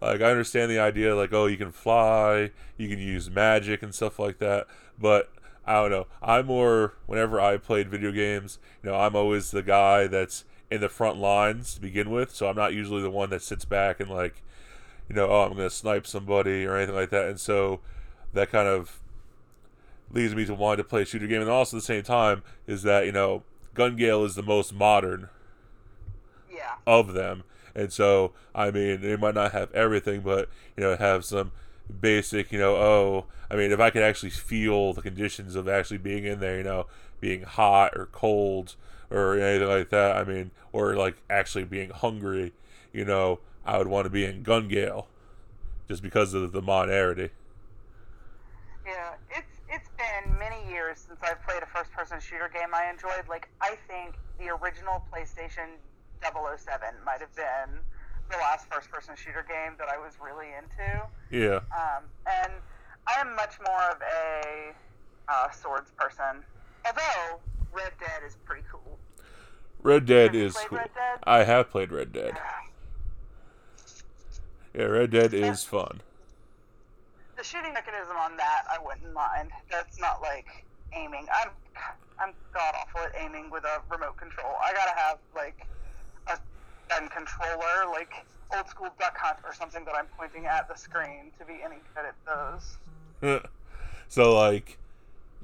like 0.00 0.20
I 0.20 0.30
understand 0.30 0.70
the 0.70 0.78
idea 0.78 1.14
like 1.16 1.32
oh 1.32 1.46
you 1.46 1.56
can 1.56 1.72
fly, 1.72 2.50
you 2.76 2.88
can 2.88 2.98
use 2.98 3.30
magic 3.30 3.82
and 3.82 3.94
stuff 3.94 4.18
like 4.18 4.38
that, 4.38 4.66
but 4.98 5.30
I 5.66 5.74
don't 5.74 5.90
know. 5.90 6.06
I'm 6.22 6.46
more 6.46 6.94
whenever 7.06 7.40
I 7.40 7.56
played 7.56 7.88
video 7.88 8.12
games, 8.12 8.58
you 8.82 8.90
know, 8.90 8.96
I'm 8.96 9.16
always 9.16 9.50
the 9.50 9.62
guy 9.62 10.06
that's 10.06 10.44
in 10.70 10.80
the 10.80 10.88
front 10.88 11.18
lines 11.18 11.74
to 11.74 11.80
begin 11.80 12.10
with, 12.10 12.34
so 12.34 12.48
I'm 12.48 12.56
not 12.56 12.72
usually 12.74 13.02
the 13.02 13.10
one 13.10 13.30
that 13.30 13.42
sits 13.42 13.64
back 13.64 14.00
and 14.00 14.10
like 14.10 14.42
you 15.08 15.14
know, 15.14 15.28
oh, 15.28 15.42
I'm 15.42 15.54
going 15.54 15.68
to 15.68 15.74
snipe 15.74 16.06
somebody 16.06 16.64
or 16.64 16.76
anything 16.76 16.94
like 16.94 17.10
that. 17.10 17.28
And 17.28 17.38
so 17.38 17.80
that 18.32 18.50
kind 18.50 18.68
of 18.68 19.00
leads 20.10 20.34
me 20.34 20.44
to 20.46 20.54
wanting 20.54 20.78
to 20.78 20.88
play 20.88 21.02
a 21.02 21.04
shooter 21.04 21.26
game. 21.26 21.42
And 21.42 21.50
also 21.50 21.76
at 21.76 21.80
the 21.82 21.86
same 21.86 22.02
time 22.02 22.42
is 22.66 22.82
that, 22.84 23.04
you 23.06 23.12
know, 23.12 23.42
Gun 23.74 23.96
Gale 23.96 24.24
is 24.24 24.34
the 24.34 24.42
most 24.42 24.72
modern 24.72 25.28
Yeah. 26.50 26.76
of 26.86 27.12
them. 27.12 27.44
And 27.74 27.92
so, 27.92 28.32
I 28.54 28.70
mean, 28.70 29.00
they 29.00 29.16
might 29.16 29.34
not 29.34 29.52
have 29.52 29.72
everything, 29.72 30.20
but, 30.20 30.48
you 30.76 30.82
know, 30.84 30.96
have 30.96 31.24
some 31.24 31.52
basic, 32.00 32.52
you 32.52 32.58
know, 32.58 32.76
oh, 32.76 33.26
I 33.50 33.56
mean, 33.56 33.72
if 33.72 33.80
I 33.80 33.90
could 33.90 34.02
actually 34.02 34.30
feel 34.30 34.92
the 34.92 35.02
conditions 35.02 35.54
of 35.54 35.68
actually 35.68 35.98
being 35.98 36.24
in 36.24 36.40
there, 36.40 36.56
you 36.58 36.64
know, 36.64 36.86
being 37.20 37.42
hot 37.42 37.96
or 37.96 38.06
cold 38.06 38.76
or 39.10 39.38
anything 39.38 39.68
like 39.68 39.90
that, 39.90 40.16
I 40.16 40.24
mean, 40.24 40.50
or 40.72 40.94
like 40.94 41.16
actually 41.28 41.64
being 41.64 41.90
hungry, 41.90 42.52
you 42.92 43.04
know, 43.04 43.40
I 43.66 43.78
would 43.78 43.88
want 43.88 44.04
to 44.04 44.10
be 44.10 44.24
in 44.24 44.42
Gun 44.42 44.68
Gale 44.68 45.08
just 45.88 46.02
because 46.02 46.34
of 46.34 46.52
the 46.52 46.62
modarity. 46.62 47.30
Yeah, 48.86 49.14
it's 49.30 49.60
it's 49.68 49.88
been 49.96 50.38
many 50.38 50.68
years 50.70 50.98
since 50.98 51.18
I've 51.22 51.42
played 51.42 51.62
a 51.62 51.66
first 51.66 51.90
person 51.92 52.20
shooter 52.20 52.50
game 52.52 52.68
I 52.74 52.90
enjoyed. 52.90 53.28
Like 53.28 53.48
I 53.60 53.76
think 53.88 54.14
the 54.38 54.50
original 54.50 55.04
PlayStation 55.12 55.78
007 56.24 56.88
might 57.04 57.20
have 57.20 57.34
been 57.36 57.78
the 58.30 58.36
last 58.38 58.66
first 58.70 58.90
person 58.90 59.14
shooter 59.16 59.44
game 59.46 59.74
that 59.78 59.88
I 59.88 59.98
was 59.98 60.14
really 60.20 60.48
into. 60.56 61.06
Yeah. 61.30 61.60
Um, 61.76 62.04
and 62.26 62.52
I 63.06 63.20
am 63.20 63.36
much 63.36 63.58
more 63.66 63.82
of 63.90 63.98
a 64.00 64.72
uh, 65.28 65.50
swords 65.50 65.90
person. 65.96 66.42
Although 66.86 67.40
Red 67.72 67.92
Dead 68.00 68.22
is 68.26 68.36
pretty 68.44 68.64
cool. 68.70 68.98
Red 69.82 70.06
Dead 70.06 70.34
is 70.34 70.56
cool. 70.56 70.78
Red 70.78 70.90
Dead? 70.94 71.18
I 71.24 71.44
have 71.44 71.70
played 71.70 71.92
Red 71.92 72.12
Dead. 72.12 72.34
Yeah, 74.74 74.84
Red 74.84 75.10
Dead 75.10 75.34
is 75.34 75.62
fun. 75.62 76.00
The 77.36 77.44
shooting 77.44 77.74
mechanism 77.74 78.16
on 78.16 78.36
that 78.36 78.62
I 78.70 78.78
wouldn't 78.82 79.12
mind. 79.12 79.50
That's 79.70 80.00
not 80.00 80.22
like 80.22 80.64
aiming. 80.92 81.26
I'm 81.34 81.50
I'm 82.18 82.32
god 82.52 82.74
awful 82.80 83.00
at 83.00 83.12
aiming 83.18 83.50
with 83.50 83.64
a 83.64 83.82
remote 83.90 84.16
control. 84.16 84.54
I 84.62 84.72
gotta 84.72 84.96
have 84.96 85.18
like 85.34 85.66
a 86.28 86.38
gun 86.88 87.08
controller, 87.08 87.90
like 87.90 88.24
old 88.54 88.68
school 88.68 88.88
duck 88.98 89.16
hunt 89.16 89.38
or 89.44 89.54
something 89.54 89.84
that 89.84 89.94
I'm 89.94 90.06
pointing 90.18 90.46
at 90.46 90.68
the 90.68 90.76
screen 90.76 91.32
to 91.38 91.44
be 91.44 91.54
any 91.64 91.76
good 91.94 92.04
at 92.06 92.14
those. 93.22 93.40
so 94.08 94.34
like, 94.34 94.78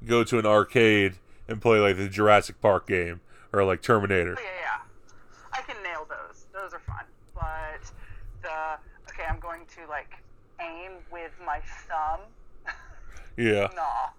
go 0.07 0.25
to 0.25 0.39
an 0.39 0.47
arcade 0.47 1.15
and 1.49 1.61
play 1.61 1.79
like 1.79 1.97
the 1.97 2.09
Jurassic 2.09 2.61
Park 2.61 2.87
game 2.87 3.21
or 3.53 3.65
like 3.65 3.83
Terminator. 3.83 4.37
Oh, 4.39 4.43
yeah, 4.43 4.49
yeah. 4.63 5.19
I 5.53 5.63
can 5.63 5.83
nail 5.83 6.07
those. 6.09 6.47
Those 6.53 6.73
are 6.73 6.81
fun. 6.81 7.05
But 7.35 7.91
the 8.43 8.79
okay, 9.11 9.25
I'm 9.29 9.41
going 9.41 9.67
to 9.77 9.89
like 9.89 10.13
aim 10.61 10.93
with 11.13 11.33
my 11.45 11.61
thumb. 11.89 12.21
Yeah. 13.37 13.73
Nah. 13.75 14.13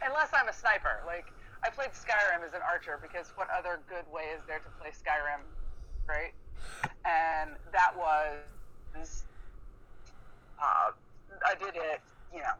Unless 0.00 0.30
I'm 0.32 0.48
a 0.48 0.52
sniper. 0.52 1.02
Like 1.04 1.26
I 1.62 1.68
played 1.68 1.90
Skyrim 1.90 2.40
as 2.46 2.54
an 2.54 2.62
archer 2.64 2.98
because 3.02 3.28
what 3.36 3.48
other 3.50 3.80
good 3.88 4.08
way 4.10 4.32
is 4.32 4.40
there 4.46 4.60
to 4.60 4.70
play 4.80 4.90
Skyrim, 4.90 5.44
right? 6.08 6.32
And 7.04 7.50
that 7.72 7.92
was 7.96 9.24
uh, 10.60 10.92
I 11.44 11.54
did 11.58 11.74
it, 11.74 12.00
you 12.32 12.40
know. 12.40 12.54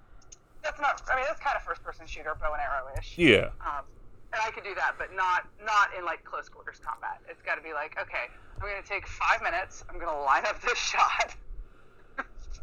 That's 0.62 0.80
not 0.80 1.02
I 1.11 1.16
mean 1.16 1.25
that's 1.26 1.40
kind 1.40 1.56
of 1.56 1.62
first 1.62 1.82
person 1.82 2.06
shooter, 2.06 2.34
bow 2.40 2.52
and 2.52 2.62
arrow 2.62 2.88
ish. 2.99 3.18
Yeah. 3.18 3.50
Um, 3.61 3.84
and 4.32 4.40
I 4.42 4.50
could 4.50 4.64
do 4.64 4.75
that, 4.75 4.94
but 4.99 5.14
not 5.14 5.49
not 5.64 5.88
in 5.99 6.04
like 6.04 6.25
close 6.25 6.49
quarters 6.49 6.80
combat. 6.84 7.20
It's 7.28 7.42
got 7.42 7.56
to 7.56 7.62
be 7.62 7.72
like, 7.72 7.96
okay, 8.00 8.30
I'm 8.56 8.68
gonna 8.68 8.82
take 8.87 9.06
five 9.06 9.42
minutes. 9.42 9.84
I'm 9.90 9.99
gonna 9.99 10.20
line 10.20 10.44
up 10.46 10.61
this 10.62 10.78
shot. 10.92 11.34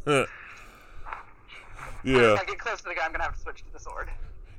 yeah. 2.03 2.33
If 2.33 2.39
I 2.39 2.45
get 2.45 2.59
close 2.59 2.79
to 2.79 2.89
the 2.89 2.95
guy, 2.95 3.05
I'm 3.05 3.12
gonna 3.12 3.25
have 3.25 3.36
to 3.36 3.41
switch 3.41 3.63
to 3.63 3.74
the 3.74 3.79
sword. 3.79 4.09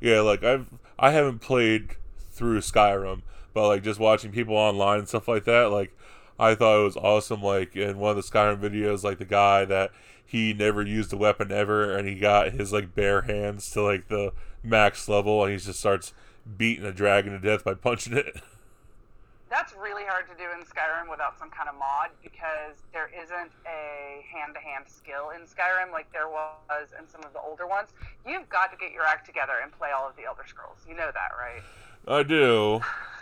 Yeah, 0.01 0.21
like 0.21 0.45
I've 0.45 0.67
I 0.99 1.11
haven't 1.11 1.41
played 1.41 1.97
through 2.31 2.61
Skyrim, 2.61 3.23
but 3.53 3.69
like 3.69 3.83
just 3.83 4.01
watching 4.01 4.33
people 4.33 4.57
online 4.57 5.01
and 5.01 5.09
stuff 5.09 5.29
like 5.29 5.45
that, 5.45 5.71
like 5.71 5.97
I 6.39 6.55
thought 6.55 6.81
it 6.81 6.85
was 6.85 6.97
awesome. 6.97 7.43
Like 7.43 7.77
in 7.77 7.99
one 7.99 8.11
of 8.11 8.17
the 8.17 8.23
Skyrim 8.23 8.61
videos, 8.61 9.05
like 9.05 9.19
the 9.19 9.25
guy 9.25 9.65
that 9.67 9.91
he 10.25 10.53
never 10.53 10.83
used 10.83 11.13
a 11.13 11.17
weapon 11.17 11.51
ever, 11.51 11.97
and 11.97 12.09
he 12.09 12.15
got 12.15 12.53
his 12.53 12.73
like 12.73 12.95
bare 12.95 13.23
hands 13.23 13.71
to 13.73 13.83
like 13.83 14.09
the 14.09 14.33
max 14.63 15.09
level, 15.09 15.45
and 15.45 15.53
he 15.53 15.59
just 15.59 15.81
starts 15.81 16.15
beating 16.57 16.85
a 16.85 16.93
dragon 16.93 17.33
to 17.33 17.39
death 17.39 17.65
by 17.65 17.75
punching 17.75 18.17
it. 18.17 18.41
That's 19.51 19.75
really 19.75 20.05
hard 20.05 20.29
to 20.29 20.35
do 20.37 20.45
in 20.57 20.65
Skyrim 20.65 21.11
without 21.11 21.37
some 21.37 21.51
kind 21.51 21.69
of 21.69 21.75
mod 21.75 22.11
because 22.23 22.77
there 22.93 23.11
isn't 23.13 23.51
a 23.67 24.25
hand-to-hand 24.33 24.85
skill 24.87 25.31
in 25.31 25.43
Skyrim 25.43 25.91
like 25.93 26.11
there 26.13 26.29
was 26.29 26.95
in 26.97 27.09
some 27.09 27.25
of 27.25 27.33
the 27.33 27.41
older 27.41 27.67
ones. 27.67 27.89
You've 28.25 28.49
got 28.49 28.71
to 28.71 28.79
get 28.79 28.93
your 28.93 29.03
act 29.03 29.27
together 29.27 29.55
and 29.61 29.73
play 29.73 29.91
all 29.91 30.09
of 30.09 30.15
the 30.15 30.23
Elder 30.25 30.45
Scrolls. 30.47 30.79
You 30.89 30.95
know 30.95 31.11
that, 31.13 31.33
right? 31.37 31.63
I 32.07 32.23
do, 32.23 32.81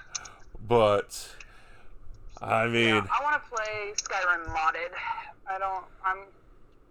but 0.69 1.35
I 2.41 2.67
mean, 2.69 2.89
Yeah, 2.97 3.07
I 3.19 3.23
want 3.23 3.43
to 3.43 3.49
play 3.51 3.93
Skyrim 3.97 4.47
modded. 4.49 4.93
I 5.51 5.59
don't. 5.59 5.85
I'm. 6.05 6.19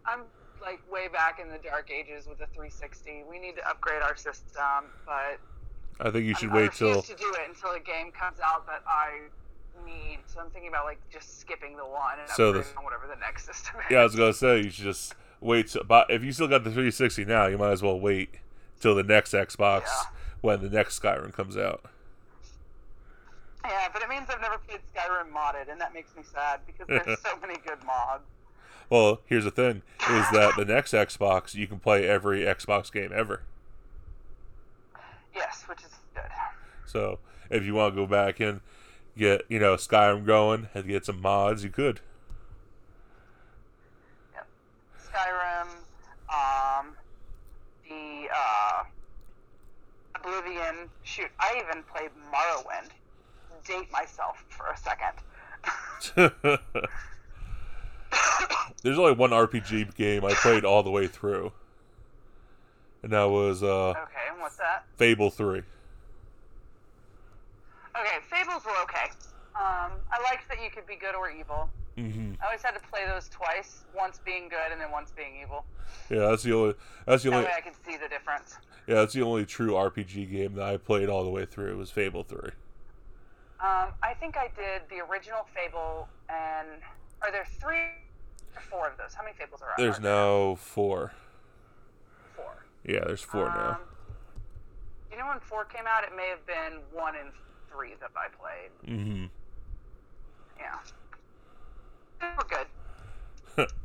I'm 0.05 0.21
like 0.61 0.79
way 0.91 1.07
back 1.07 1.39
in 1.39 1.49
the 1.49 1.57
dark 1.59 1.91
ages 1.91 2.25
with 2.27 2.39
the 2.39 2.47
360. 2.47 3.23
We 3.29 3.39
need 3.39 3.55
to 3.57 3.69
upgrade 3.69 4.01
our 4.01 4.15
system, 4.17 4.85
but 5.05 5.37
I 5.99 6.09
think 6.11 6.25
you 6.25 6.33
should 6.33 6.49
I, 6.49 6.55
wait 6.55 6.71
I 6.71 6.75
till 6.75 7.01
to 7.01 7.15
do 7.15 7.33
it 7.33 7.49
until 7.49 7.71
a 7.71 7.79
game 7.79 8.11
comes 8.11 8.39
out 8.43 8.65
that 8.67 8.81
I 8.87 9.19
need. 9.85 10.19
So 10.25 10.39
I'm 10.39 10.49
thinking 10.49 10.69
about 10.69 10.85
like 10.85 10.99
just 11.11 11.39
skipping 11.39 11.77
the 11.77 11.85
one 11.85 12.19
and 12.19 12.29
So 12.31 12.51
the- 12.53 12.65
on 12.77 12.83
whatever 12.83 13.05
the 13.07 13.19
next 13.19 13.45
system 13.53 13.75
is. 13.81 13.91
Yeah, 13.91 13.99
I 13.99 14.03
was 14.03 14.15
gonna 14.15 14.33
say 14.33 14.57
you 14.63 14.69
should 14.71 14.85
just 14.85 15.13
wait. 15.39 15.67
Till, 15.67 15.83
but 15.83 16.09
if 16.09 16.23
you 16.23 16.31
still 16.31 16.47
got 16.47 16.63
the 16.63 16.71
360 16.71 17.25
now, 17.25 17.45
you 17.47 17.57
might 17.57 17.71
as 17.71 17.83
well 17.83 17.99
wait 17.99 18.35
till 18.79 18.95
the 18.95 19.03
next 19.03 19.33
Xbox 19.33 19.83
Yeah. 19.85 20.17
when 20.41 20.61
the 20.61 20.69
next 20.69 20.99
Skyrim 20.99 21.31
comes 21.33 21.55
out. 21.57 21.85
Yeah, 23.67 23.89
but 23.91 24.01
it 24.01 24.09
means 24.09 24.27
I've 24.29 24.41
never 24.41 24.57
played 24.57 24.79
Skyrim 24.95 25.31
modded, 25.31 25.69
and 25.69 25.79
that 25.81 25.93
makes 25.93 26.15
me 26.15 26.23
sad 26.33 26.61
because 26.65 26.87
there's 26.87 27.19
so 27.25 27.37
many 27.41 27.55
good 27.65 27.83
mods. 27.85 28.23
Well, 28.89 29.19
here's 29.25 29.43
the 29.43 29.51
thing: 29.51 29.81
is 30.09 30.25
that 30.31 30.53
the 30.55 30.63
next 30.63 30.93
Xbox 30.93 31.53
you 31.53 31.67
can 31.67 31.79
play 31.79 32.07
every 32.07 32.41
Xbox 32.41 32.91
game 32.91 33.11
ever. 33.13 33.41
Yes, 35.35 35.63
which 35.67 35.79
is 35.79 35.91
good. 36.15 36.23
So 36.85 37.19
if 37.49 37.63
you 37.63 37.73
want 37.73 37.95
to 37.95 38.01
go 38.01 38.07
back 38.07 38.39
and 38.39 38.61
get 39.17 39.41
you 39.49 39.59
know 39.59 39.75
Skyrim 39.75 40.25
going 40.25 40.69
and 40.73 40.87
get 40.87 41.05
some 41.05 41.21
mods, 41.21 41.63
you 41.63 41.69
could. 41.69 41.99
Yep. 44.33 44.47
Skyrim, 45.11 45.67
um, 46.29 46.95
the 47.89 48.29
uh, 48.33 48.83
Oblivion. 50.15 50.89
Shoot, 51.03 51.29
I 51.39 51.61
even 51.61 51.83
played 51.83 52.11
Morrowind. 52.33 52.91
Date 53.67 53.91
myself 53.91 54.45
for 54.49 54.67
a 54.67 54.77
second. 54.77 55.13
There's 58.83 58.97
only 58.97 59.13
one 59.13 59.31
RPG 59.31 59.95
game 59.95 60.23
I 60.23 60.33
played 60.33 60.63
all 60.63 60.83
the 60.83 60.91
way 60.91 61.07
through, 61.07 61.51
and 63.03 63.11
that 63.11 63.23
was 63.25 63.63
uh, 63.63 63.89
okay, 63.89 64.27
and 64.31 64.39
what's 64.39 64.55
that? 64.57 64.85
Fable 64.95 65.29
Three. 65.29 65.63
Okay, 67.99 68.17
Fables 68.29 68.63
were 68.65 68.79
okay. 68.83 69.09
Um, 69.55 69.91
I 70.11 70.21
liked 70.23 70.47
that 70.49 70.61
you 70.63 70.69
could 70.69 70.85
be 70.85 70.95
good 70.95 71.15
or 71.15 71.29
evil. 71.31 71.67
hmm 71.97 72.33
I 72.41 72.45
always 72.45 72.61
had 72.61 72.71
to 72.75 72.79
play 72.91 73.05
those 73.07 73.27
twice, 73.27 73.83
once 73.97 74.19
being 74.23 74.47
good 74.47 74.71
and 74.71 74.79
then 74.79 74.91
once 74.91 75.11
being 75.11 75.33
evil. 75.41 75.65
Yeah, 76.09 76.29
that's 76.29 76.43
the 76.43 76.53
only. 76.53 76.75
That's 77.05 77.23
the 77.23 77.31
That 77.31 77.35
only. 77.37 77.47
way 77.47 77.53
I 77.57 77.61
could 77.61 77.73
see 77.85 77.97
the 77.97 78.07
difference. 78.07 78.55
Yeah, 78.87 78.95
that's 78.95 79.13
the 79.13 79.23
only 79.23 79.45
true 79.45 79.71
RPG 79.71 80.31
game 80.31 80.53
that 80.55 80.63
I 80.65 80.77
played 80.77 81.09
all 81.09 81.23
the 81.23 81.29
way 81.31 81.45
through 81.45 81.77
was 81.77 81.89
Fable 81.91 82.23
Three. 82.23 82.51
Um, 83.59 83.93
I 84.03 84.13
think 84.19 84.37
I 84.37 84.49
did 84.55 84.83
the 84.89 84.99
original 85.09 85.47
Fable, 85.55 86.07
and 86.29 86.67
are 87.23 87.31
there 87.31 87.45
three 87.59 87.77
or 88.55 88.61
four 88.69 88.87
of 88.87 88.97
those? 88.97 89.13
How 89.15 89.23
many 89.23 89.35
Fables 89.35 89.61
are 89.61 89.69
There's 89.77 89.97
there? 89.99 90.11
now 90.13 90.55
four. 90.55 91.11
four. 92.35 92.65
Yeah, 92.85 92.99
there's 93.05 93.21
four 93.21 93.45
now. 93.45 93.69
Um, 93.71 93.77
You 95.11 95.17
know 95.17 95.27
when 95.27 95.39
four 95.39 95.65
came 95.65 95.85
out? 95.87 96.03
It 96.03 96.15
may 96.15 96.29
have 96.29 96.45
been 96.45 96.79
one 96.91 97.15
and 97.15 97.29
three 97.71 97.95
that 97.99 98.11
I 98.15 98.27
played. 98.29 98.97
Mm 98.99 99.03
hmm 99.05 99.25
Yeah, 100.59 100.77
they 102.21 102.27
were 102.37 102.47
good. 102.47 103.67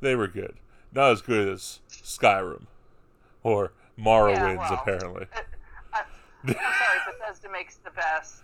They 0.00 0.16
were 0.16 0.26
good. 0.26 0.56
Not 0.92 1.12
as 1.12 1.22
good 1.22 1.48
as 1.48 1.78
Skyrim 1.88 2.64
or 3.44 3.70
Morrowind, 3.96 4.56
well. 4.58 4.74
apparently. 4.82 5.26
Uh, 5.32 5.38
I, 5.38 5.42
I'm 6.44 6.54
sorry, 6.54 6.98
Bethesda 7.06 7.48
makes 7.50 7.76
the 7.76 7.90
best 7.90 8.42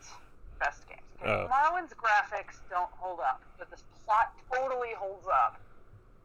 best 0.59 0.89
games. 0.89 1.01
Okay? 1.23 1.31
Oh. 1.31 1.49
Morrowind's 1.49 1.93
graphics 1.95 2.59
don't 2.71 2.91
hold 2.93 3.21
up, 3.21 3.43
but 3.59 3.71
this 3.71 3.83
plot 4.05 4.33
totally 4.53 4.95
holds 4.97 5.27
up. 5.27 5.61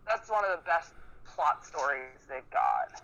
That's 0.08 0.30
one 0.30 0.44
of 0.44 0.52
the 0.52 0.66
best 0.66 0.94
plot 1.26 1.66
stories 1.66 2.20
they've 2.30 2.50
got. 2.52 3.02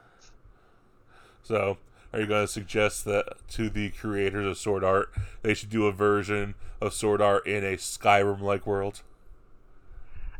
So, 1.43 1.77
are 2.13 2.19
you 2.19 2.27
going 2.27 2.45
to 2.45 2.51
suggest 2.51 3.05
that 3.05 3.47
to 3.49 3.69
the 3.69 3.89
creators 3.89 4.45
of 4.45 4.57
Sword 4.57 4.83
Art 4.83 5.11
they 5.41 5.53
should 5.53 5.69
do 5.69 5.87
a 5.87 5.91
version 5.91 6.55
of 6.81 6.93
Sword 6.93 7.21
Art 7.21 7.45
in 7.47 7.63
a 7.63 7.75
Skyrim-like 7.77 8.65
world? 8.65 9.01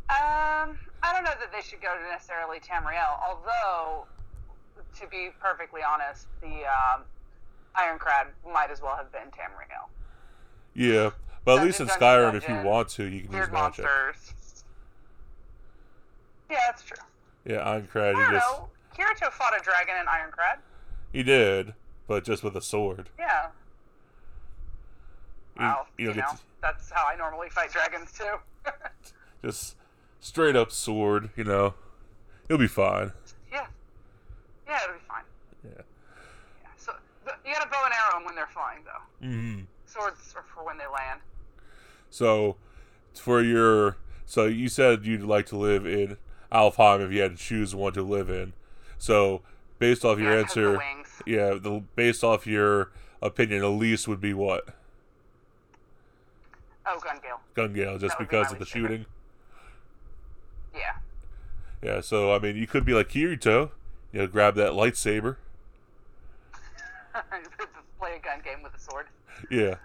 Um, 0.08 0.78
I 1.02 1.12
don't 1.12 1.24
know 1.24 1.30
that 1.38 1.52
they 1.52 1.62
should 1.62 1.80
go 1.80 1.96
to 1.96 2.02
necessarily 2.10 2.58
Tamriel, 2.58 3.18
although, 3.26 4.06
to 4.98 5.06
be 5.06 5.30
perfectly 5.40 5.80
honest, 5.82 6.26
the 6.40 6.64
um, 6.66 7.02
Aincrad 7.76 8.26
might 8.52 8.70
as 8.70 8.80
well 8.82 8.96
have 8.96 9.10
been 9.12 9.28
Tamriel. 9.28 9.88
Yeah, 10.74 11.10
but 11.44 11.58
at 11.58 11.64
least 11.64 11.80
in 11.80 11.88
Skyrim, 11.88 12.34
if 12.34 12.48
you 12.48 12.54
want 12.62 12.88
to, 12.90 13.04
you 13.04 13.22
can 13.22 13.32
use 13.32 13.50
magic. 13.50 13.84
monsters. 13.84 14.64
Yeah, 16.50 16.58
that's 16.66 16.82
true. 16.82 16.96
Yeah, 17.44 17.58
Aincrad, 17.64 18.14
I 18.16 18.30
don't 18.30 18.32
just 18.32 18.50
know. 18.58 18.68
Kirito 18.96 19.30
fought 19.32 19.58
a 19.58 19.62
dragon 19.62 19.94
in 20.00 20.06
Aincrad. 20.06 20.58
he 21.12 21.22
did, 21.22 21.74
but 22.06 22.24
just 22.24 22.42
with 22.42 22.56
a 22.56 22.60
sword. 22.62 23.08
Yeah. 23.18 23.46
You, 25.56 25.62
Well, 25.62 25.86
you 25.98 26.08
you 26.10 26.14
know, 26.16 26.22
to, 26.22 26.38
that's 26.60 26.90
how 26.90 27.06
I 27.06 27.16
normally 27.16 27.48
fight 27.50 27.70
dragons 27.72 28.12
too. 28.12 28.36
just 29.44 29.76
straight 30.20 30.56
up 30.56 30.70
sword. 30.72 31.30
You 31.36 31.44
know, 31.44 31.74
you'll 32.48 32.58
be 32.58 32.66
fine. 32.66 33.12
yeah. 33.52 33.66
Yeah, 34.68 34.78
it'll 34.84 34.94
be 34.94 35.00
fine. 35.08 35.22
Yeah. 35.64 35.82
Yeah. 36.62 36.68
So 36.76 36.92
the, 37.24 37.32
you 37.50 37.56
got 37.56 37.64
to 37.64 37.68
bow 37.70 37.82
and 37.84 37.92
arrow 37.94 38.24
when 38.24 38.34
they're 38.34 38.46
flying, 38.46 38.80
though. 38.84 39.26
hmm 39.26 39.60
Swords 39.86 40.32
are 40.36 40.44
for 40.54 40.64
when 40.64 40.78
they 40.78 40.86
land. 40.86 41.20
So, 42.10 42.56
for 43.14 43.42
your, 43.42 43.96
so 44.24 44.44
you 44.46 44.68
said 44.68 45.04
you'd 45.04 45.22
like 45.22 45.46
to 45.46 45.56
live 45.56 45.84
in 45.86 46.16
Alfheim 46.52 47.04
if 47.04 47.12
you 47.12 47.20
had 47.22 47.36
to 47.36 47.42
choose 47.42 47.74
one 47.74 47.92
to 47.94 48.02
live 48.02 48.30
in. 48.30 48.52
So, 48.98 49.42
based 49.80 50.04
off 50.04 50.18
your 50.18 50.28
Yeah, 50.30 50.34
the 50.36 50.40
answer, 50.42 50.70
wings. 50.78 51.22
yeah, 51.26 51.54
the 51.54 51.82
based 51.96 52.22
off 52.22 52.46
your 52.46 52.90
opinion, 53.20 53.62
Elise 53.64 54.06
would 54.06 54.20
be 54.20 54.32
what? 54.32 54.68
Oh, 56.86 56.98
Gungale. 57.00 57.38
Gungale, 57.54 58.00
just 58.00 58.18
be 58.18 58.24
because 58.24 58.46
my 58.48 58.52
of 58.52 58.58
the 58.60 58.66
favorite. 58.66 58.88
shooting. 58.90 59.06
Yeah. 60.74 60.92
Yeah, 61.82 62.00
so 62.00 62.32
I 62.34 62.38
mean, 62.38 62.56
you 62.56 62.66
could 62.66 62.84
be 62.84 62.94
like 62.94 63.08
Kirito, 63.08 63.70
you 64.12 64.20
know, 64.20 64.26
grab 64.26 64.54
that 64.56 64.72
lightsaber. 64.72 65.36
Play 67.98 68.16
a 68.16 68.18
gun 68.18 68.40
game 68.44 68.62
with 68.62 68.74
a 68.74 68.78
sword. 68.78 69.06
Yeah. 69.50 69.76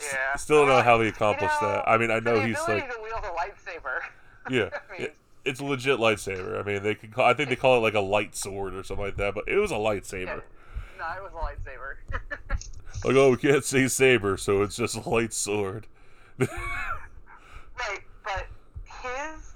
Yeah. 0.00 0.36
Still 0.36 0.66
don't 0.66 0.68
know 0.68 0.82
how 0.82 1.00
he 1.00 1.08
accomplished 1.08 1.54
you 1.60 1.68
know, 1.68 1.74
that. 1.74 1.88
I 1.88 1.98
mean, 1.98 2.10
I 2.10 2.18
know 2.18 2.40
the 2.40 2.46
he's 2.46 2.58
like, 2.66 2.90
to 2.90 3.00
wield 3.02 3.24
a 3.24 3.28
lightsaber. 3.28 4.00
yeah, 4.50 4.70
I 4.72 4.92
mean, 4.92 5.02
it, 5.02 5.16
it's 5.44 5.60
a 5.60 5.64
legit 5.64 5.98
lightsaber. 5.98 6.58
I 6.58 6.64
mean, 6.64 6.82
they 6.82 6.94
could 6.94 7.12
call, 7.12 7.24
I 7.24 7.34
think 7.34 7.50
they 7.50 7.56
call 7.56 7.76
it 7.76 7.80
like 7.80 7.94
a 7.94 8.00
light 8.00 8.34
sword 8.34 8.74
or 8.74 8.82
something 8.82 9.06
like 9.06 9.16
that, 9.16 9.34
but 9.34 9.44
it 9.46 9.58
was 9.58 9.70
a 9.70 9.74
yeah. 9.74 9.80
lightsaber. 9.80 10.42
No, 10.98 11.08
it 11.16 11.22
was 11.24 11.32
a 11.32 11.70
lightsaber. 11.70 11.96
Like, 13.04 13.16
oh, 13.16 13.32
we 13.32 13.36
can't 13.36 13.64
say 13.64 13.88
saber, 13.88 14.36
so 14.36 14.62
it's 14.62 14.76
just 14.76 14.94
a 14.94 15.08
light 15.08 15.32
sword. 15.32 15.88
right, 16.38 16.48
but 18.22 18.46
his 18.84 19.54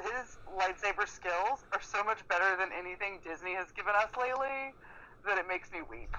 his 0.00 0.38
lightsaber 0.56 1.08
skills 1.08 1.64
are 1.72 1.82
so 1.82 2.04
much 2.04 2.26
better 2.28 2.56
than 2.56 2.68
anything 2.78 3.18
Disney 3.24 3.54
has 3.54 3.72
given 3.72 3.94
us 3.96 4.10
lately 4.16 4.74
that 5.26 5.38
it 5.38 5.46
makes 5.48 5.70
me 5.72 5.78
weep. 5.90 6.16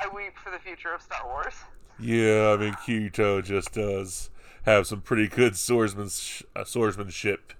I 0.00 0.08
weep 0.14 0.34
for 0.42 0.50
the 0.50 0.58
future 0.58 0.92
of 0.94 1.02
Star 1.02 1.26
Wars. 1.26 1.54
yeah, 1.98 2.54
I 2.54 2.56
mean, 2.56 2.74
Kirito 2.74 3.42
just 3.44 3.72
does 3.72 4.30
have 4.64 4.86
some 4.86 5.00
pretty 5.00 5.28
good 5.28 5.56
swordsman 5.56 6.08
uh, 6.54 6.64
swordsmanship. 6.64 7.52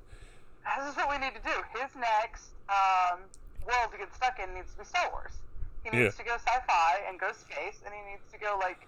This 0.79 0.91
is 0.91 0.97
what 0.97 1.09
we 1.11 1.19
need 1.19 1.33
to 1.35 1.43
do. 1.43 1.57
His 1.81 1.91
next 1.97 2.49
um, 2.69 3.21
world 3.67 3.91
to 3.93 3.99
get 3.99 4.15
stuck 4.15 4.39
in 4.39 4.55
needs 4.55 4.71
to 4.73 4.79
be 4.79 4.85
Star 4.85 5.09
Wars. 5.11 5.33
He 5.85 5.91
needs 5.91 6.15
Yeah. 6.19 6.23
to 6.23 6.29
go 6.29 6.35
sci-fi 6.37 7.01
and 7.09 7.19
go 7.19 7.33
space, 7.33 7.81
and 7.85 7.95
he 7.95 8.11
needs 8.11 8.23
to 8.33 8.39
go 8.39 8.59
like 8.61 8.87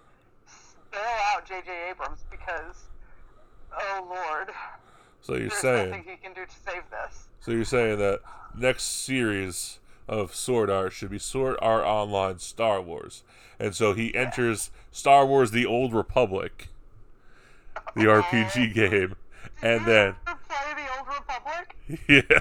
bail 0.91 1.01
out 1.33 1.45
J.J. 1.45 1.89
Abrams 1.89 2.19
because, 2.29 2.75
oh 3.73 4.05
Lord, 4.09 4.49
So 5.21 5.33
you're 5.33 5.49
there's 5.49 5.53
saying, 5.61 5.89
nothing 5.89 6.05
he 6.07 6.17
can 6.17 6.33
do 6.33 6.45
to 6.45 6.55
save 6.65 6.83
this. 6.91 7.27
so 7.39 7.51
you're 7.51 7.63
saying 7.65 7.97
that 7.99 8.19
next 8.57 8.83
series 9.03 9.79
of 10.11 10.35
Sword 10.35 10.69
Art 10.69 10.93
should 10.93 11.09
be 11.09 11.17
Sword 11.17 11.55
Art 11.61 11.83
Online 11.83 12.37
Star 12.37 12.79
Wars, 12.81 13.23
and 13.59 13.73
so 13.75 13.93
he 13.93 14.13
enters 14.13 14.69
Star 14.91 15.25
Wars: 15.25 15.49
The 15.51 15.65
Old 15.65 15.93
Republic, 15.93 16.67
the 17.95 18.01
RPG 18.03 18.73
game, 18.75 19.15
and 19.63 19.85
then 19.85 20.15
play 20.25 20.73
the 20.75 20.99
Old 20.99 21.07
Republic? 21.07 21.75
yeah, 22.29 22.39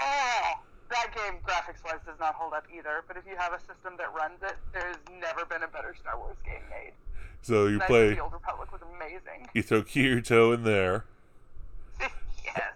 Oh, 0.00 0.52
that 0.90 1.14
game 1.14 1.38
graphics-wise 1.46 2.00
does 2.06 2.18
not 2.20 2.34
hold 2.34 2.52
up 2.52 2.66
either. 2.76 3.02
But 3.06 3.16
if 3.16 3.26
you 3.26 3.36
have 3.36 3.52
a 3.52 3.58
system 3.60 3.94
that 3.98 4.12
runs 4.14 4.38
it, 4.42 4.56
there's 4.72 4.96
never 5.20 5.44
been 5.44 5.62
a 5.62 5.68
better 5.68 5.94
Star 6.00 6.18
Wars 6.18 6.36
game 6.44 6.62
made. 6.70 6.92
so 7.42 7.66
you 7.66 7.80
of 7.80 7.86
play, 7.86 8.14
the 8.14 8.20
Old 8.20 8.32
Republic 8.32 8.70
was 8.72 8.80
amazing. 8.96 9.48
you 9.54 9.62
throw 9.62 9.82
Kirito 9.82 10.54
in 10.54 10.64
there. 10.64 11.04
yes. 12.00 12.10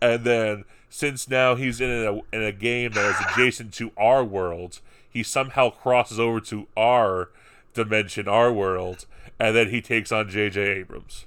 And 0.01 0.25
then, 0.25 0.65
since 0.93 1.27
now 1.27 1.55
he's 1.55 1.81
in 1.81 1.91
a 1.91 2.37
in 2.37 2.43
a 2.43 2.53
game 2.53 2.93
that 2.93 3.07
is 3.07 3.17
adjacent 3.33 3.73
to 3.73 3.93
our 3.97 4.23
world, 4.23 4.81
he 5.09 5.23
somehow 5.23 5.71
crosses 5.71 6.21
over 6.21 6.39
to 6.41 6.67
our 6.77 7.31
dimension, 7.73 8.29
our 8.29 8.53
world, 8.53 9.07
and 9.41 9.57
then 9.57 9.71
he 9.71 9.81
takes 9.81 10.13
on 10.13 10.29
J.J. 10.29 10.61
Abrams. 10.61 11.25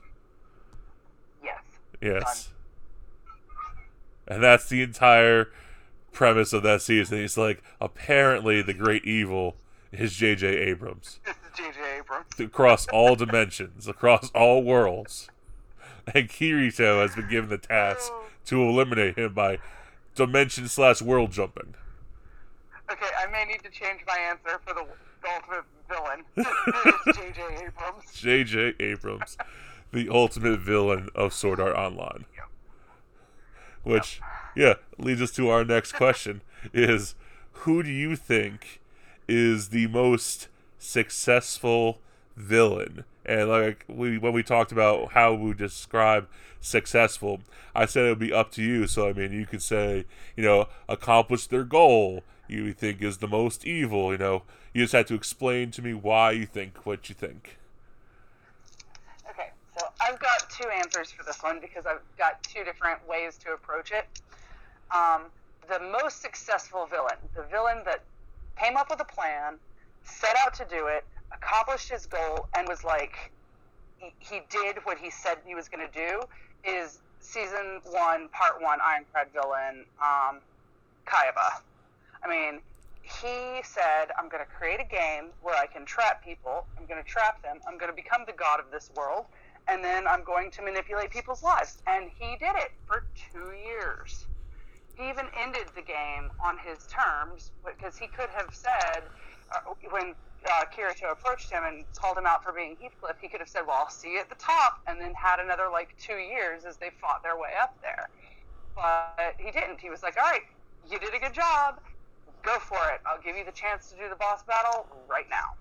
yes. 1.43 1.57
Yes, 1.99 2.49
and 4.27 4.43
that's 4.43 4.69
the 4.69 4.83
entire 4.83 5.49
premise 6.11 6.53
of 6.53 6.61
that 6.61 6.83
season. 6.83 7.17
He's 7.17 7.35
like, 7.35 7.63
apparently, 7.81 8.61
the 8.61 8.73
great 8.73 9.03
evil 9.03 9.55
is 9.91 10.13
J.J. 10.13 10.45
Abrams 10.45 11.19
J.J. 11.55 11.79
Abrams. 11.97 12.39
across 12.39 12.87
all 12.89 13.15
dimensions, 13.15 13.87
across 13.87 14.29
all 14.35 14.61
worlds. 14.61 15.27
And 16.13 16.29
Kirito 16.29 17.01
has 17.01 17.15
been 17.15 17.27
given 17.27 17.49
the 17.49 17.57
task 17.57 18.11
to 18.45 18.61
eliminate 18.61 19.17
him 19.17 19.33
by 19.33 19.59
dimension 20.15 20.67
slash 20.67 21.01
world 21.01 21.31
jumping. 21.31 21.75
Okay, 22.91 23.07
I 23.17 23.29
may 23.31 23.45
need 23.45 23.63
to 23.63 23.69
change 23.69 24.01
my 24.07 24.17
answer 24.17 24.59
for 24.65 24.73
the, 24.73 24.85
the 25.23 25.29
ultimate 25.33 25.65
villain. 25.89 26.23
J.J. 27.33 27.65
Abrams. 27.65 28.13
J.J. 28.13 28.73
Abrams, 28.79 29.37
the 29.91 30.09
ultimate 30.09 30.59
villain 30.59 31.09
of 31.15 31.33
Sword 31.33 31.59
Art 31.59 31.75
Online. 31.75 32.25
Yeah. 32.35 32.43
Which, 33.83 34.21
yeah, 34.55 34.75
leads 34.97 35.21
us 35.21 35.31
to 35.31 35.49
our 35.49 35.65
next 35.65 35.93
question: 35.93 36.41
Is 36.73 37.15
who 37.59 37.81
do 37.81 37.89
you 37.89 38.15
think 38.15 38.81
is 39.27 39.69
the 39.69 39.87
most 39.87 40.47
successful 40.77 41.99
villain? 42.35 43.03
And 43.25 43.49
like 43.49 43.85
we 43.87 44.17
when 44.17 44.33
we 44.33 44.43
talked 44.43 44.71
about 44.71 45.13
how 45.13 45.33
we 45.33 45.53
describe 45.53 46.27
successful, 46.61 47.41
I 47.73 47.85
said 47.85 48.05
it 48.05 48.09
would 48.09 48.19
be 48.19 48.33
up 48.33 48.51
to 48.51 48.61
you. 48.61 48.87
So 48.87 49.07
I 49.07 49.13
mean, 49.13 49.31
you 49.31 49.45
could 49.45 49.61
say, 49.61 50.05
you 50.35 50.43
know, 50.43 50.67
accomplish 50.87 51.47
their 51.47 51.63
goal. 51.63 52.23
You 52.47 52.73
think 52.73 53.01
is 53.01 53.17
the 53.17 53.27
most 53.27 53.65
evil. 53.65 54.11
You 54.11 54.19
know, 54.19 54.43
you 54.73 54.83
just 54.83 54.93
have 54.93 55.07
to 55.07 55.15
explain 55.15 55.71
to 55.71 55.81
me 55.81 55.93
why 55.93 56.31
you 56.31 56.45
think 56.45 56.85
what 56.85 57.09
you 57.09 57.15
think. 57.15 57.57
Okay, 59.29 59.49
so 59.77 59.87
I've 59.99 60.19
got 60.19 60.49
two 60.49 60.67
answers 60.69 61.11
for 61.11 61.23
this 61.23 61.41
one 61.41 61.59
because 61.59 61.85
I've 61.85 62.01
got 62.17 62.43
two 62.43 62.63
different 62.63 62.99
ways 63.07 63.37
to 63.37 63.53
approach 63.53 63.91
it. 63.91 64.05
Um, 64.93 65.23
the 65.67 65.79
most 65.79 66.21
successful 66.21 66.85
villain, 66.85 67.17
the 67.35 67.43
villain 67.43 67.81
that 67.85 68.01
came 68.61 68.77
up 68.77 68.89
with 68.89 68.99
a 68.99 69.05
plan, 69.05 69.55
set 70.03 70.35
out 70.45 70.53
to 70.55 70.65
do 70.69 70.87
it, 70.87 71.03
accomplished 71.35 71.89
his 71.89 72.05
goal, 72.05 72.47
and 72.55 72.67
was 72.67 72.83
like, 72.83 73.31
he, 73.97 74.13
he 74.19 74.41
did 74.49 74.77
what 74.83 74.97
he 74.97 75.09
said 75.09 75.37
he 75.45 75.55
was 75.55 75.69
going 75.69 75.85
to 75.85 75.93
do, 75.93 76.21
is 76.63 76.99
season 77.19 77.81
one, 77.91 78.29
part 78.29 78.61
one, 78.61 78.79
Aincrad 78.79 79.31
villain, 79.33 79.85
um, 80.01 80.39
Kayaba. 81.05 81.61
I 82.23 82.29
mean, 82.29 82.61
he 83.01 83.61
said, 83.63 84.11
I'm 84.17 84.29
going 84.29 84.43
to 84.43 84.51
create 84.51 84.79
a 84.79 84.85
game 84.85 85.29
where 85.43 85.55
I 85.55 85.67
can 85.67 85.85
trap 85.85 86.23
people. 86.23 86.65
I'm 86.77 86.85
going 86.85 87.01
to 87.01 87.07
trap 87.07 87.41
them. 87.43 87.59
I'm 87.67 87.77
going 87.77 87.91
to 87.91 87.95
become 87.95 88.21
the 88.25 88.33
god 88.33 88.59
of 88.59 88.71
this 88.71 88.89
world. 88.95 89.25
And 89.67 89.83
then 89.83 90.07
I'm 90.07 90.23
going 90.23 90.51
to 90.51 90.61
manipulate 90.61 91.11
people's 91.11 91.43
lives. 91.43 91.81
And 91.87 92.09
he 92.19 92.35
did 92.37 92.55
it 92.55 92.71
for 92.87 93.05
two 93.31 93.53
years. 93.67 94.25
He 94.95 95.09
even 95.09 95.25
ended 95.39 95.67
the 95.75 95.81
game 95.81 96.31
on 96.43 96.57
his 96.57 96.87
terms 96.87 97.51
because 97.65 97.97
he 97.97 98.07
could 98.07 98.29
have 98.29 98.53
said, 98.53 99.03
uh, 99.53 99.73
when 99.91 100.15
uh, 100.45 100.65
Kirito 100.75 101.11
approached 101.11 101.51
him 101.51 101.63
and 101.65 101.85
called 101.95 102.17
him 102.17 102.25
out 102.25 102.43
for 102.43 102.51
being 102.51 102.77
Heathcliff, 102.81 103.17
he 103.19 103.27
could 103.27 103.39
have 103.39 103.49
said, 103.49 103.61
Well, 103.67 103.77
I'll 103.79 103.89
see 103.89 104.13
you 104.13 104.19
at 104.19 104.29
the 104.29 104.35
top, 104.35 104.79
and 104.87 104.99
then 104.99 105.13
had 105.13 105.39
another 105.39 105.69
like 105.71 105.95
two 105.97 106.17
years 106.17 106.65
as 106.65 106.77
they 106.77 106.91
fought 107.01 107.23
their 107.23 107.37
way 107.37 107.49
up 107.61 107.75
there. 107.81 108.09
But 108.75 109.35
he 109.37 109.51
didn't. 109.51 109.79
He 109.79 109.89
was 109.89 110.03
like, 110.03 110.17
All 110.17 110.29
right, 110.29 110.43
you 110.89 110.99
did 110.99 111.13
a 111.13 111.19
good 111.19 111.33
job 111.33 111.79
go 112.45 112.59
for 112.59 112.77
it. 112.93 113.01
I'll 113.05 113.21
give 113.21 113.35
you 113.35 113.43
the 113.43 113.51
chance 113.51 113.89
to 113.89 113.97
do 113.97 114.07
the 114.07 114.15
boss 114.15 114.43
battle 114.43 114.85
right 115.09 115.25
now. 115.29 115.55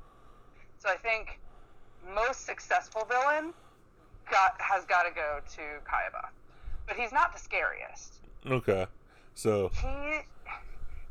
So 0.78 0.90
I 0.90 0.96
think 0.96 1.40
most 2.14 2.44
successful 2.44 3.06
villain 3.08 3.54
got 4.30 4.54
has 4.58 4.84
got 4.84 5.04
to 5.04 5.10
go 5.10 5.40
to 5.56 5.62
Kayaba, 5.88 6.28
but 6.86 6.96
he's 6.96 7.12
not 7.12 7.32
the 7.32 7.40
scariest. 7.40 8.20
Okay, 8.46 8.86
so 9.34 9.70
He, 9.80 10.20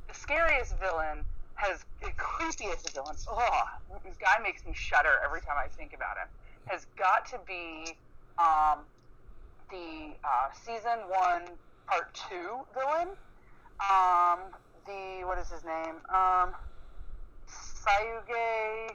the 0.08 0.14
scariest 0.14 0.78
villain 0.80 1.26
has 1.64 1.86
the 2.02 2.12
creepiest 2.18 2.94
villain. 2.94 3.16
Oh, 3.30 3.64
this 4.06 4.16
guy 4.18 4.42
makes 4.44 4.66
me 4.66 4.74
shudder 4.74 5.20
every 5.24 5.42
time 5.42 5.56
I 5.58 5.68
think 5.70 5.94
about 5.94 6.18
him. 6.18 6.28
Has 6.66 6.86
got 6.98 7.26
to 7.28 7.40
be 7.48 7.96
um, 8.38 8.80
the 9.70 10.14
uh, 10.24 10.50
season 10.66 11.00
one 11.08 11.44
part 11.88 12.14
two 12.14 12.60
villain. 12.74 13.10
Um, 13.80 14.40
the 14.86 15.26
what 15.26 15.38
is 15.40 15.50
his 15.50 15.64
name? 15.64 15.96
Um, 16.10 16.54
Sayuge, 17.48 18.92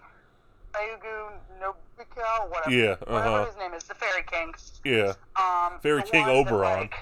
Sayugu 0.72 1.30
Nobika, 1.60 2.48
whatever. 2.50 2.70
Yeah, 2.70 2.96
uh-huh. 3.06 3.46
his 3.46 3.56
name 3.56 3.74
is, 3.74 3.84
the 3.84 3.94
Fairy 3.94 4.22
King. 4.30 4.54
yeah, 4.84 5.12
Um, 5.36 5.78
Fairy 5.80 6.02
King 6.02 6.26
that, 6.26 6.34
Oberon. 6.34 6.80
like- 6.80 6.94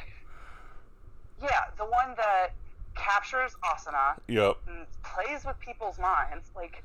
yeah, 1.43 1.65
the 1.77 1.85
one 1.85 2.15
that 2.17 2.49
captures 2.97 3.55
Asuna. 3.65 4.19
yep, 4.29 4.57
and 4.67 4.87
plays 5.03 5.45
with 5.45 5.59
people's 5.61 5.99
minds. 5.99 6.51
Like 6.55 6.83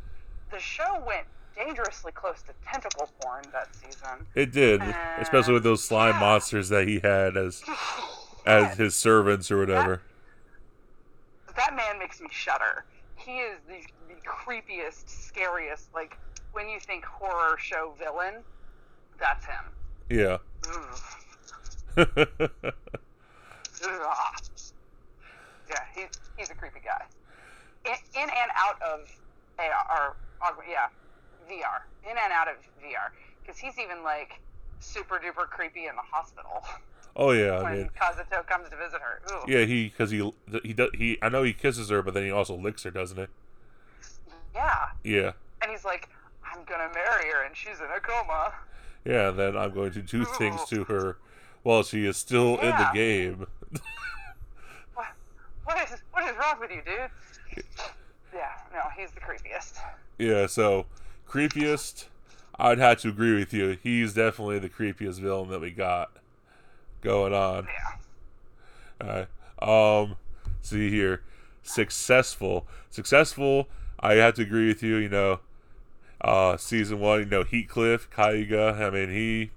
the 0.51 0.59
show 0.59 1.03
went 1.05 1.25
dangerously 1.55 2.11
close 2.11 2.41
to 2.43 2.53
tentacle 2.65 3.09
porn 3.21 3.43
that 3.51 3.75
season. 3.75 4.25
it 4.35 4.51
did, 4.51 4.81
especially 5.19 5.53
with 5.53 5.63
those 5.63 5.83
slime 5.83 6.13
yeah. 6.15 6.19
monsters 6.19 6.69
that 6.69 6.87
he 6.87 6.99
had 6.99 7.35
as 7.37 7.63
as 8.45 8.77
his 8.77 8.95
servants 8.95 9.51
or 9.51 9.57
whatever. 9.57 10.01
that 11.55 11.75
man 11.75 11.99
makes 11.99 12.21
me 12.21 12.27
shudder. 12.31 12.85
He 13.15 13.37
is 13.37 13.59
the, 13.67 13.81
the 14.07 14.19
creepiest, 14.27 15.07
scariest. 15.09 15.89
Like 15.93 16.17
when 16.53 16.67
you 16.69 16.79
think 16.79 17.05
horror 17.05 17.57
show 17.57 17.93
villain, 17.99 18.35
that's 19.19 19.45
him. 19.45 19.65
Yeah. 20.09 20.37
Mm. 20.61 21.01
Ugh. 21.97 22.73
Ugh. 23.83 24.40
Yeah, 26.41 26.47
he, 26.47 26.47
he's 26.47 26.49
a 26.49 26.55
creepy 26.55 26.79
guy. 26.83 27.05
In, 27.85 28.21
in 28.21 28.29
and 28.29 28.51
out 28.55 28.81
of 28.81 29.09
AR, 29.59 30.15
or, 30.41 30.63
yeah, 30.69 30.87
VR. 31.49 31.81
In 32.03 32.17
and 32.17 32.33
out 32.33 32.47
of 32.47 32.55
VR. 32.81 33.11
Because 33.41 33.57
he's 33.57 33.79
even 33.79 34.03
like 34.03 34.39
super 34.79 35.15
duper 35.15 35.47
creepy 35.47 35.85
in 35.85 35.95
the 35.95 36.01
hospital 36.01 36.63
oh 37.15 37.31
yeah, 37.31 37.51
I 37.51 37.63
when 37.63 37.77
mean, 37.77 37.89
Kazuto 37.99 38.45
comes 38.45 38.69
to 38.69 38.75
visit 38.75 38.99
her. 39.01 39.21
Ooh. 39.31 39.51
yeah, 39.51 39.65
he 39.65 39.85
because 39.85 40.11
he 40.11 40.31
he 40.63 40.73
does 40.73 40.89
he 40.93 41.17
I 41.21 41.29
know 41.29 41.43
he 41.43 41.53
kisses 41.53 41.89
her, 41.89 42.01
but 42.01 42.13
then 42.13 42.23
he 42.23 42.31
also 42.31 42.55
licks 42.55 42.83
her, 42.83 42.91
doesn't 42.91 43.17
he? 43.17 43.25
Yeah. 44.53 44.85
Yeah. 45.03 45.31
And 45.61 45.71
he's 45.71 45.85
like, 45.85 46.09
I'm 46.43 46.63
gonna 46.65 46.89
marry 46.93 47.29
her 47.31 47.43
and 47.45 47.55
she's 47.55 47.79
in 47.79 47.85
a 47.95 47.99
coma. 47.99 48.53
Yeah, 49.05 49.31
then 49.31 49.57
I'm 49.57 49.73
going 49.73 49.91
to 49.93 50.01
do 50.01 50.25
things 50.25 50.63
to 50.65 50.83
her 50.85 51.17
while 51.63 51.83
she 51.83 52.05
is 52.05 52.17
still 52.17 52.59
in 52.59 52.69
the 52.69 52.89
game. 52.93 53.47
What, 55.71 55.89
is 55.89 56.01
what 56.11 56.29
is 56.29 56.35
wrong 56.37 56.59
with 56.59 56.69
you, 56.71 56.81
dude? 56.85 57.63
Yeah, 58.33 58.51
no, 58.73 58.81
he's 58.97 59.09
the 59.11 59.21
creepiest. 59.21 59.77
Yeah, 60.19 60.45
so 60.47 60.85
creepiest, 61.25 62.07
I'd 62.59 62.77
have 62.77 62.99
to 62.99 63.07
agree 63.07 63.35
with 63.35 63.53
you. 63.53 63.77
He's 63.81 64.13
definitely 64.13 64.59
the 64.59 64.67
creepiest 64.67 65.21
villain 65.21 65.49
that 65.49 65.61
we 65.61 65.71
got 65.71 66.11
going 67.01 67.33
on. 67.33 67.67
Yeah. 68.99 69.27
Alright. 69.61 70.09
Um 70.11 70.17
see 70.61 70.89
here. 70.89 71.21
Successful. 71.63 72.67
Successful, 72.89 73.69
I 73.97 74.15
have 74.15 74.33
to 74.35 74.41
agree 74.41 74.67
with 74.67 74.83
you, 74.83 74.97
you 74.97 75.09
know. 75.09 75.39
Uh 76.19 76.57
season 76.57 76.99
one, 76.99 77.19
you 77.19 77.25
know, 77.27 77.45
Heathcliff, 77.45 78.09
Kayaba, 78.09 78.77
I 78.77 78.89
mean 78.89 79.09
he 79.09 79.51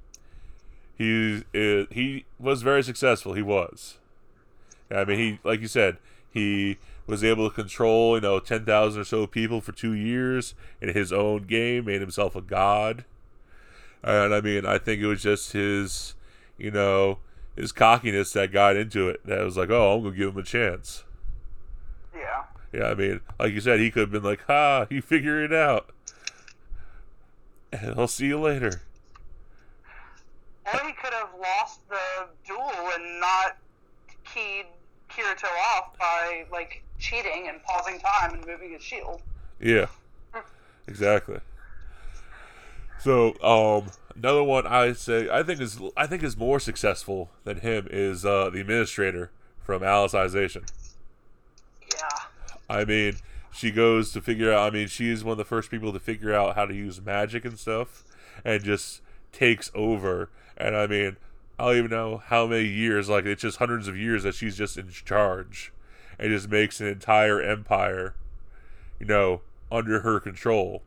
he 0.97 1.43
he 1.91 2.25
was 2.39 2.63
very 2.63 2.85
successful, 2.85 3.33
he 3.33 3.43
was. 3.43 3.99
I 4.95 5.05
mean 5.05 5.19
he 5.19 5.39
like 5.45 5.61
you 5.61 5.69
said, 5.69 5.99
he 6.31 6.79
was 7.07 7.23
able 7.23 7.49
to 7.49 7.55
control, 7.55 8.17
you 8.17 8.21
know, 8.21 8.41
ten 8.41 8.65
thousand 8.65 9.03
or 9.03 9.05
so 9.05 9.27
people 9.27 9.61
for 9.61 9.73
two 9.73 9.93
years 9.93 10.55
in 10.81 10.91
his 10.91 11.13
own 11.13 11.45
game, 11.45 11.87
made 11.87 12.01
himself 12.01 12.35
a 12.35 12.41
god. 12.41 13.05
And 14.03 14.35
I 14.35 14.41
mean, 14.41 14.67
I 14.67 14.79
think 14.79 15.01
it 15.01 15.07
was 15.07 15.23
just 15.23 15.53
his, 15.53 16.15
you 16.59 16.71
know, 16.71 17.19
his 17.57 17.73
cockiness 17.73 18.33
that 18.33 18.53
got 18.53 18.77
into 18.77 19.09
it. 19.09 19.25
That 19.25 19.45
was 19.45 19.57
like, 19.57 19.71
oh, 19.71 19.97
I'm 19.97 20.03
gonna 20.03 20.17
give 20.17 20.31
him 20.31 20.39
a 20.39 20.43
chance. 20.43 21.05
Yeah. 22.15 22.45
Yeah, 22.73 22.89
I 22.89 22.95
mean, 22.95 23.21
like 23.39 23.53
you 23.53 23.61
said, 23.61 23.81
he 23.81 23.91
could 23.91 24.01
have 24.01 24.11
been 24.11 24.23
like, 24.23 24.45
ha, 24.47 24.87
you 24.91 25.01
figure 25.01 25.43
it 25.43 25.53
out. 25.53 25.91
And 27.73 27.95
I'll 27.99 28.09
see 28.09 28.27
you 28.27 28.41
later. 28.41 28.83
Or 30.67 30.81
he 30.87 30.93
could 30.93 31.13
have 31.13 31.31
lost 31.41 31.89
the 31.89 32.29
duel 32.47 32.73
and 32.95 33.21
not 33.21 33.59
keyed 34.25 34.67
Kirito 35.17 35.49
off 35.77 35.99
by 35.99 36.45
like 36.51 36.83
cheating 36.99 37.47
and 37.49 37.63
pausing 37.63 37.99
time 37.99 38.35
and 38.35 38.47
moving 38.47 38.73
his 38.73 38.83
shield. 38.83 39.23
Yeah, 39.61 39.87
exactly. 40.87 41.41
So, 42.99 43.35
um, 43.43 43.91
another 44.17 44.43
one 44.43 44.67
I 44.67 44.93
say 44.95 45.29
I 45.31 45.43
think 45.43 45.61
is 45.61 45.79
I 45.97 46.07
think 46.07 46.23
is 46.23 46.37
more 46.37 46.59
successful 46.59 47.31
than 47.45 47.61
him 47.61 47.87
is 47.91 48.25
uh, 48.25 48.51
the 48.51 48.61
administrator 48.61 49.31
from 49.63 49.83
Alicization. 49.83 50.69
Yeah. 51.93 52.09
I 52.69 52.85
mean, 52.85 53.17
she 53.53 53.71
goes 53.71 54.13
to 54.13 54.21
figure 54.21 54.53
out. 54.53 54.73
I 54.73 54.75
mean, 54.75 54.89
she 54.89 55.11
is 55.11 55.23
one 55.23 55.33
of 55.33 55.39
the 55.39 55.45
first 55.45 55.71
people 55.71 55.93
to 55.93 56.01
figure 56.01 56.35
out 56.35 56.55
how 56.57 56.67
to 56.67 56.75
use 56.75 57.01
magic 57.01 57.45
and 57.45 57.59
stuff, 57.59 58.05
and 58.45 58.65
just 58.65 59.01
takes 59.33 59.71
over. 59.75 60.31
And 60.57 60.77
I 60.77 60.87
mean, 60.87 61.17
I 61.59 61.67
don't 61.67 61.77
even 61.77 61.91
know 61.91 62.19
how 62.19 62.47
many 62.47 62.67
years. 62.67 63.09
Like 63.09 63.27
it's 63.27 63.43
just 63.43 63.59
hundreds 63.59 63.89
of 63.89 63.97
years 63.97 64.23
that 64.25 64.35
she's 64.35 64.57
just 64.57 64.77
in 64.77 64.89
charge, 64.91 65.73
and 66.19 66.31
just 66.31 66.49
makes 66.49 66.81
an 66.81 66.87
entire 66.87 67.41
empire, 67.41 68.15
you 68.99 69.07
know, 69.07 69.41
under 69.71 70.01
her 70.01 70.21
control. 70.21 70.83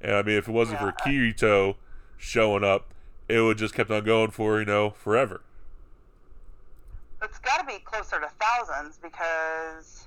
And 0.00 0.12
I 0.12 0.22
mean, 0.22 0.36
if 0.36 0.48
it 0.48 0.52
wasn't 0.52 0.80
Yeah, 0.80 0.92
for 0.92 0.96
Kirito 0.96 1.76
showing 2.16 2.64
up, 2.64 2.86
it 3.28 3.40
would 3.40 3.58
just 3.58 3.74
kept 3.74 3.90
on 3.90 4.04
going 4.04 4.30
for 4.30 4.58
you 4.58 4.64
know 4.66 4.90
forever. 4.90 5.42
It's 7.22 7.38
got 7.38 7.58
to 7.58 7.66
be 7.66 7.78
closer 7.84 8.20
to 8.20 8.28
thousands 8.40 8.98
because 9.02 10.06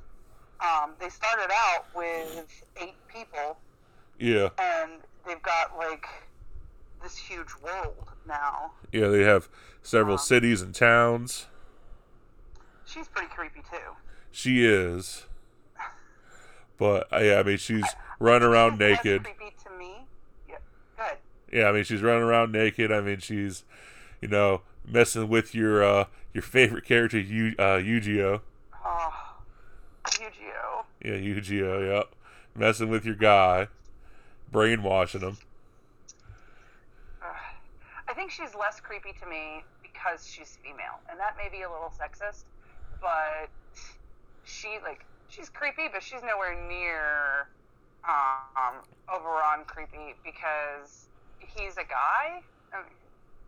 um, 0.62 0.92
they 1.00 1.10
started 1.10 1.52
out 1.52 1.86
with 1.96 2.64
eight 2.82 2.96
people 3.08 3.58
Yeah, 4.20 4.50
and 4.58 4.92
they've 5.26 5.42
got 5.42 5.78
like 5.78 6.06
this 7.10 7.18
huge 7.18 7.50
world 7.64 8.12
now. 8.28 8.72
yeah. 8.92 9.08
They 9.08 9.24
have 9.24 9.50
several 9.82 10.14
Um, 10.16 10.20
cities 10.20 10.62
and 10.62 10.74
towns. 10.76 11.48
She's 12.86 13.08
pretty 13.08 13.28
creepy 13.30 13.62
too. 13.72 13.96
She 14.32 14.64
is. 14.66 15.26
But 16.78 17.12
uh, 17.12 17.18
yeah, 17.20 17.40
I 17.40 17.44
mean, 17.44 17.58
she's 17.58 17.86
running 18.20 18.48
around 18.48 18.80
naked. 18.80 19.24
Creepy 19.24 19.54
to 19.66 19.70
me. 19.78 20.06
Yeah. 20.48 20.56
Good. 20.98 21.18
Yeah, 21.52 21.66
I 21.70 21.72
mean, 21.72 21.84
she's 21.84 22.02
running 22.02 22.24
around 22.24 22.52
naked. 22.52 22.92
I 22.92 23.02
mean, 23.02 23.20
she's, 23.20 23.64
you 24.22 24.28
know, 24.28 24.62
messing 24.88 25.28
with 25.30 25.54
your 25.54 25.84
uh 25.84 26.06
your 26.34 26.42
favorite 26.44 26.86
character, 26.86 27.20
Yu 27.20 27.54
uh 27.60 27.78
Eugeo. 27.78 28.42
Oh, 28.86 29.36
Eugeo. 30.06 30.86
Yeah, 31.04 31.14
Eugeo. 31.14 31.96
Yep, 31.98 32.16
messing 32.56 32.90
with 32.90 33.04
your 33.06 33.16
guy, 33.16 33.68
brainwashing 34.52 35.22
him. 35.22 35.38
I 38.10 38.14
think 38.14 38.32
she's 38.32 38.56
less 38.56 38.80
creepy 38.80 39.14
to 39.22 39.28
me 39.28 39.64
because 39.84 40.26
she's 40.28 40.58
female, 40.64 41.00
and 41.10 41.20
that 41.20 41.38
may 41.38 41.48
be 41.56 41.62
a 41.62 41.70
little 41.70 41.94
sexist, 41.94 42.44
but 43.00 43.50
she 44.44 44.80
like 44.84 45.06
she's 45.30 45.48
creepy, 45.48 45.90
but 45.94 46.02
she's 46.02 46.24
nowhere 46.24 46.58
near 46.68 47.48
um 48.08 48.82
Oberon 49.14 49.64
creepy 49.68 50.16
because 50.26 51.08
he's 51.38 51.74
a 51.74 51.84
guy. 51.84 52.42
I 52.74 52.78
mean, 52.78 52.86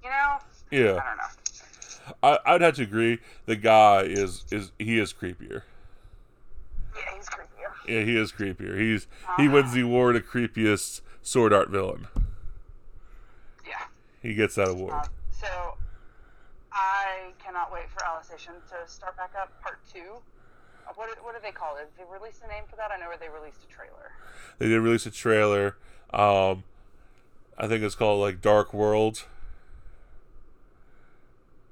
you 0.04 0.10
know, 0.10 0.38
Yeah, 0.70 1.02
I 1.02 1.08
don't 1.08 1.18
know. 1.18 2.38
I 2.46 2.54
I'd 2.54 2.62
have 2.62 2.76
to 2.76 2.84
agree. 2.84 3.18
The 3.48 3.56
guy 3.56 4.02
is 4.04 4.46
is 4.52 4.72
he 4.78 5.00
is 5.00 5.12
creepier. 5.12 5.64
Yeah, 6.96 7.02
he's 7.16 7.26
creepier. 7.26 7.72
Yeah, 7.88 8.04
he 8.04 8.16
is 8.16 8.32
creepier. 8.32 8.80
He's 8.80 9.08
he 9.38 9.48
wins 9.48 9.74
the 9.74 9.82
award 9.82 10.18
of 10.18 10.28
creepiest 10.28 11.02
sword 11.24 11.52
art 11.52 11.70
villain. 11.70 12.08
He 14.22 14.34
gets 14.34 14.56
that 14.56 14.70
award. 14.70 14.94
Um, 14.94 15.04
so 15.32 15.48
I 16.72 17.32
cannot 17.44 17.72
wait 17.74 17.90
for 17.90 18.04
Alicization 18.04 18.54
to 18.70 18.90
start 18.92 19.18
back 19.18 19.32
up, 19.40 19.60
part 19.62 19.80
two. 19.92 20.22
Uh, 20.88 20.94
What, 20.96 21.10
what 21.24 21.36
do 21.36 21.42
they 21.42 21.52
call 21.52 21.78
it? 21.78 21.90
Did 21.98 22.06
they 22.06 22.12
release 22.12 22.40
a 22.44 22.48
name 22.48 22.64
for 22.70 22.76
that? 22.76 22.92
I 22.92 22.98
know 23.00 23.08
where 23.08 23.18
they 23.18 23.30
released 23.30 23.60
a 23.64 23.68
trailer. 23.74 24.12
They 24.60 24.68
did 24.68 24.80
release 24.80 25.06
a 25.06 25.12
trailer. 25.12 25.76
Um, 26.14 26.64
I 27.58 27.68
think 27.68 27.84
it's 27.84 27.96
called 27.96 28.22
like 28.22 28.42
Dark 28.42 28.74
World 28.74 29.26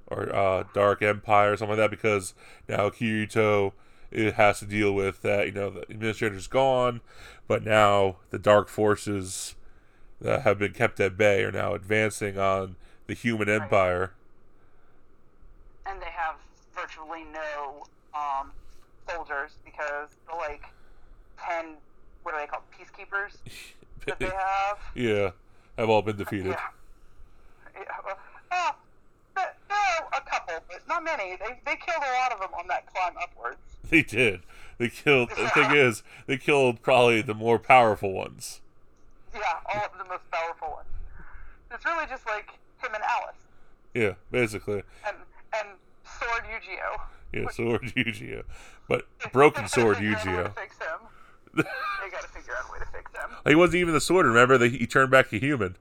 or 0.06 0.34
uh, 0.34 0.64
Dark 0.74 1.02
Empire 1.02 1.52
or 1.52 1.56
something 1.56 1.78
like 1.78 1.84
that 1.84 1.90
because 1.90 2.34
now 2.68 2.88
Kirito 2.90 3.72
it 4.10 4.34
has 4.34 4.58
to 4.58 4.66
deal 4.66 4.92
with 4.92 5.22
that. 5.22 5.46
You 5.46 5.52
know, 5.52 5.70
the 5.70 5.82
administrator's 5.82 6.48
gone, 6.48 7.00
but 7.46 7.64
now 7.64 8.16
the 8.30 8.38
dark 8.38 8.68
forces 8.68 9.54
that 10.20 10.42
have 10.42 10.58
been 10.58 10.72
kept 10.72 11.00
at 11.00 11.16
bay 11.16 11.42
are 11.44 11.52
now 11.52 11.74
advancing 11.74 12.38
on 12.38 12.76
the 13.06 13.14
human 13.14 13.48
empire. 13.48 14.12
And 15.86 16.00
they 16.00 16.10
have 16.10 16.36
virtually 16.74 17.24
no 17.32 17.84
um, 18.14 18.52
soldiers 19.08 19.52
because 19.64 20.08
the 20.28 20.36
like 20.36 20.64
ten 21.38 21.76
what 22.22 22.34
are 22.34 22.40
they 22.40 22.46
called 22.46 22.62
peacekeepers 22.78 23.36
that 24.06 24.18
they 24.18 24.26
have. 24.26 24.78
yeah, 24.94 25.30
have 25.78 25.88
all 25.88 26.02
been 26.02 26.16
defeated. 26.16 26.48
Yeah. 26.48 26.60
yeah. 27.74 27.82
well, 28.04 28.18
Oh, 28.52 28.70
but- 29.34 29.56
no, 29.70 29.76
a 30.16 30.20
couple, 30.28 30.54
but 30.68 30.86
not 30.88 31.02
many. 31.04 31.36
They 31.36 31.60
they 31.64 31.76
killed 31.76 32.02
a 32.02 32.12
lot 32.20 32.32
of 32.32 32.40
them 32.40 32.50
on 32.58 32.66
that 32.68 32.86
climb 32.92 33.14
upwards. 33.20 33.58
They 33.88 34.02
did. 34.02 34.40
They 34.78 34.88
killed. 34.88 35.30
The 35.30 35.48
thing 35.48 35.70
is, 35.74 36.02
they 36.26 36.36
killed 36.36 36.82
probably 36.82 37.22
the 37.22 37.34
more 37.34 37.58
powerful 37.58 38.12
ones. 38.12 38.60
Yeah, 39.34 39.40
all 39.74 39.84
of 39.86 39.98
the 39.98 40.04
most 40.04 40.28
powerful 40.30 40.68
ones. 40.70 40.88
It's 41.72 41.84
really 41.84 42.06
just 42.06 42.26
like 42.26 42.50
him 42.82 42.94
and 42.94 43.02
Alice 43.04 43.36
Yeah, 43.94 44.14
basically. 44.30 44.82
and 45.06 45.16
and 45.54 45.68
Sword 46.18 46.42
Eugeo. 46.44 47.00
Yeah, 47.32 47.48
sword 47.50 47.82
Eugeo, 47.96 48.42
but 48.88 49.06
broken 49.32 49.68
sword 49.68 49.96
They 49.98 50.14
figure 50.14 50.16
out 50.16 50.26
a 50.26 50.26
way 50.26 50.42
Eugeo. 50.42 50.54
fix 50.56 50.78
him. 50.78 50.98
They 51.54 51.62
gotta 52.10 52.28
figure 52.28 52.54
out 52.56 52.68
a 52.68 52.72
way 52.72 52.78
to 52.80 52.86
fix 52.86 53.10
him. 53.12 53.30
He 53.46 53.54
wasn't 53.54 53.76
even 53.76 53.94
the 53.94 54.00
sword. 54.00 54.26
Remember, 54.26 54.58
they, 54.58 54.68
he 54.68 54.86
turned 54.86 55.10
back 55.10 55.30
to 55.30 55.38
human, 55.38 55.76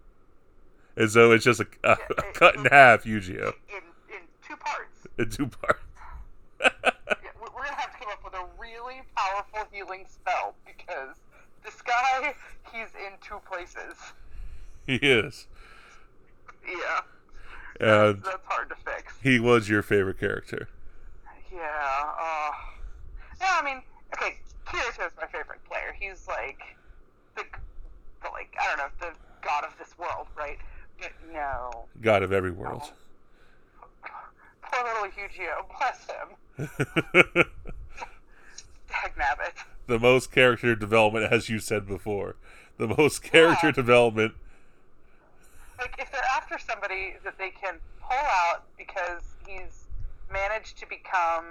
and 0.95 1.09
so 1.11 1.31
it's 1.31 1.43
just 1.45 1.59
a, 1.59 1.67
a, 1.83 1.97
a 2.17 2.23
cut 2.33 2.55
in 2.55 2.65
half 2.65 3.03
Eugeo 3.03 3.53
In 3.69 3.77
in 4.09 4.21
two 4.47 4.55
parts. 4.57 5.07
in 5.17 5.29
two 5.29 5.47
parts. 5.47 5.79
Yeah, 6.61 6.69
we- 7.41 7.49
we're 7.55 7.63
gonna 7.63 7.73
have 7.75 7.91
to 7.93 7.97
come 7.99 8.09
up 8.11 8.23
with 8.23 8.33
a 8.33 8.45
really 8.59 9.01
powerful 9.15 9.67
healing 9.71 10.05
spell 10.09 10.55
because 10.65 11.15
this 11.63 11.81
guy, 11.81 12.33
he's 12.71 12.89
in 12.95 13.13
two 13.21 13.39
places. 13.49 13.95
he 14.85 14.95
is, 14.95 15.47
Yeah, 16.67 17.01
and 17.79 18.21
that's 18.23 18.45
hard 18.45 18.69
to 18.69 18.75
fix. 18.75 19.13
he 19.21 19.39
was 19.39 19.69
your 19.69 19.81
favorite 19.81 20.19
character. 20.19 20.67
Yeah. 21.51 21.59
Uh, 21.61 22.51
yeah, 23.41 23.57
I 23.59 23.63
mean, 23.63 23.81
okay, 24.15 24.37
Kirito's 24.65 25.11
my 25.17 25.27
favorite 25.27 25.63
player. 25.65 25.95
He's 25.99 26.27
like 26.27 26.59
the, 27.35 27.43
the 28.23 28.29
like 28.31 28.53
I 28.61 28.67
don't 28.67 28.77
know, 28.77 28.89
the 28.99 29.13
god 29.45 29.63
of 29.63 29.71
this 29.79 29.97
world, 29.97 30.27
right? 30.37 30.57
But 30.99 31.11
no, 31.33 31.85
God 32.01 32.23
of 32.23 32.31
every 32.33 32.51
world. 32.51 32.91
poor 34.61 34.83
little 34.83 35.07
Eugeo, 35.17 35.65
bless 35.79 36.05
him. 36.05 37.45
Dag 38.89 39.11
nabbit. 39.17 39.55
The 39.89 39.99
most 39.99 40.31
character 40.31 40.75
development, 40.75 41.31
as 41.33 41.49
you 41.49 41.59
said 41.59 41.85
before, 41.87 42.35
the 42.77 42.87
most 42.87 43.21
character 43.23 43.67
Yeah. 43.67 43.71
development. 43.73 44.35
like 45.79 45.95
if 45.97 46.11
they're 46.11 46.21
after 46.35 46.59
somebody 46.59 47.15
that 47.23 47.37
they 47.37 47.49
can 47.51 47.79
pull 48.01 48.17
out 48.17 48.63
because 48.77 49.23
he's 49.47 49.87
managed 50.29 50.77
to 50.77 50.85
become 50.85 51.45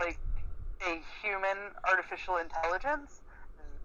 like 0.00 0.18
a 0.86 1.02
human 1.22 1.58
artificial 1.86 2.38
intelligence, 2.38 3.20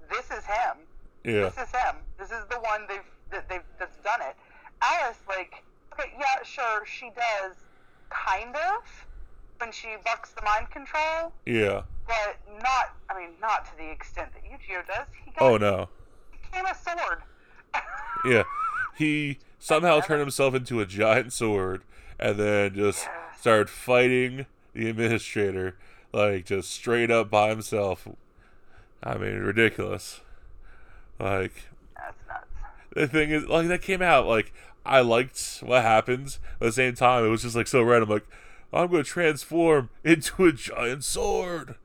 this 0.10 0.32
is 0.32 0.46
him. 0.46 0.78
Yeah, 1.26 1.50
This 1.50 1.58
is 1.68 1.72
him. 1.76 1.96
This 2.18 2.32
is 2.32 2.46
the 2.50 2.60
one 2.62 2.86
they've 2.88 3.02
that 3.32 3.50
they've 3.50 3.62
that's 3.78 3.98
done 3.98 4.22
it. 4.22 4.38
Alice, 4.82 5.18
like, 5.28 5.63
okay, 5.94 6.13
yeah, 6.18 6.42
sure, 6.44 6.86
she 6.86 7.10
does, 7.10 7.58
kind 8.10 8.56
of, 8.56 9.06
when 9.60 9.72
she 9.72 9.88
bucks 10.06 10.32
the 10.32 10.41
mind 10.43 10.70
control, 10.72 11.34
yeah. 11.46 11.82
but 12.08 12.38
not. 12.62 12.96
I 13.10 13.17
mean, 13.17 13.30
not 13.41 13.65
to 13.65 13.78
the 13.78 13.89
extent 13.89 14.30
that 14.34 14.43
Yujiro 14.43 14.86
does. 14.88 15.08
He 15.26 15.32
got, 15.32 15.41
Oh 15.41 15.58
no. 15.58 15.89
he 16.32 16.38
became 16.50 16.65
a 16.65 16.76
sword. 16.76 17.22
Yeah, 18.26 18.43
he 18.98 19.38
somehow 19.60 20.00
turned 20.02 20.22
himself 20.22 20.56
into 20.56 20.80
a 20.82 20.86
giant 20.88 21.32
sword, 21.34 21.84
and 22.20 22.38
then 22.38 22.74
just 22.74 23.06
Yes. 23.06 23.39
started 23.39 23.70
fighting 23.70 24.48
the 24.74 24.89
administrator, 24.89 25.76
like 26.12 26.46
just 26.46 26.72
straight 26.72 27.12
up 27.12 27.30
by 27.30 27.50
himself. 27.50 28.08
I 29.04 29.17
mean, 29.17 29.38
ridiculous. 29.38 30.22
Like 31.20 31.54
That's 31.96 32.17
nuts. 32.28 32.46
the 32.96 33.08
thing 33.08 33.30
is, 33.30 33.46
like 33.46 33.67
that 33.67 33.82
came 33.84 34.02
out. 34.02 34.26
Like 34.26 34.52
I 34.86 35.02
liked 35.02 35.60
what 35.62 35.84
happens, 35.84 36.39
but 36.60 36.65
at 36.65 36.70
the 36.70 36.74
same 36.74 36.96
time, 36.96 37.24
it 37.24 37.30
was 37.30 37.43
just 37.43 37.56
like 37.56 37.67
so 37.67 37.84
random. 37.84 38.10
Like 38.10 38.28
I'm 38.73 38.91
going 38.91 39.03
to 39.03 39.10
transform 39.10 39.89
into 40.03 40.45
a 40.45 40.51
giant 40.51 41.03
sword. 41.03 41.75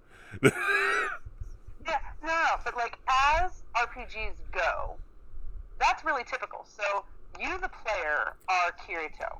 Yeah, 0.42 1.98
no, 2.22 2.28
no, 2.28 2.46
but 2.64 2.76
like 2.76 2.98
as 3.08 3.62
RPGs 3.76 4.36
go, 4.52 4.96
that's 5.78 6.04
really 6.04 6.24
typical. 6.24 6.64
So 6.66 7.04
you, 7.40 7.58
the 7.58 7.70
player, 7.70 8.34
are 8.48 8.72
Kirito, 8.78 9.38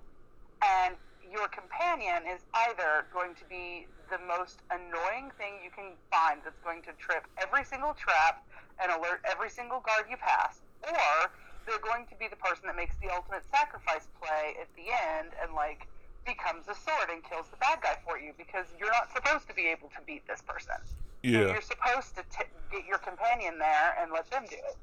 and 0.65 0.97
your 1.31 1.49
companion 1.49 2.23
is 2.29 2.43
either 2.69 3.07
going 3.13 3.35
to 3.35 3.45
be 3.49 3.87
the 4.11 4.19
most 4.29 4.61
annoying 4.71 5.31
thing 5.39 5.55
you 5.65 5.71
can 5.71 5.97
find 6.11 6.41
that's 6.45 6.59
going 6.61 6.83
to 6.83 6.93
trip 6.99 7.25
every 7.41 7.65
single 7.65 7.95
trap 7.95 8.45
and 8.83 8.93
alert 8.93 9.23
every 9.25 9.49
single 9.49 9.81
guard 9.81 10.05
you 10.11 10.17
pass, 10.17 10.61
or 10.83 11.31
they're 11.67 11.81
going 11.81 12.07
to 12.07 12.17
be 12.17 12.29
the 12.29 12.37
person 12.37 12.67
that 12.67 12.77
makes 12.77 12.95
the 13.01 13.09
ultimate 13.09 13.45
sacrifice 13.51 14.09
play 14.21 14.57
at 14.61 14.69
the 14.77 14.91
end 14.93 15.31
and 15.41 15.55
like 15.55 15.87
becomes 16.27 16.69
a 16.69 16.75
sword 16.75 17.11
and 17.11 17.23
kills 17.25 17.49
the 17.51 17.59
bad 17.59 17.83
guy 17.83 17.99
for 18.07 18.19
you 18.19 18.33
because 18.39 18.67
you're 18.79 18.93
not 18.93 19.11
supposed 19.13 19.47
to 19.49 19.55
be 19.55 19.67
able 19.67 19.89
to 19.95 20.01
beat 20.07 20.27
this 20.27 20.43
person. 20.43 20.77
yeah, 21.23 21.51
You're 21.51 21.65
supposed 21.65 22.15
to 22.17 22.23
t- 22.31 22.51
get 22.71 22.87
your 22.87 22.99
companion 22.99 23.59
there 23.59 23.95
and 24.01 24.13
let 24.13 24.31
them 24.31 24.45
do 24.49 24.57
it. 24.57 24.77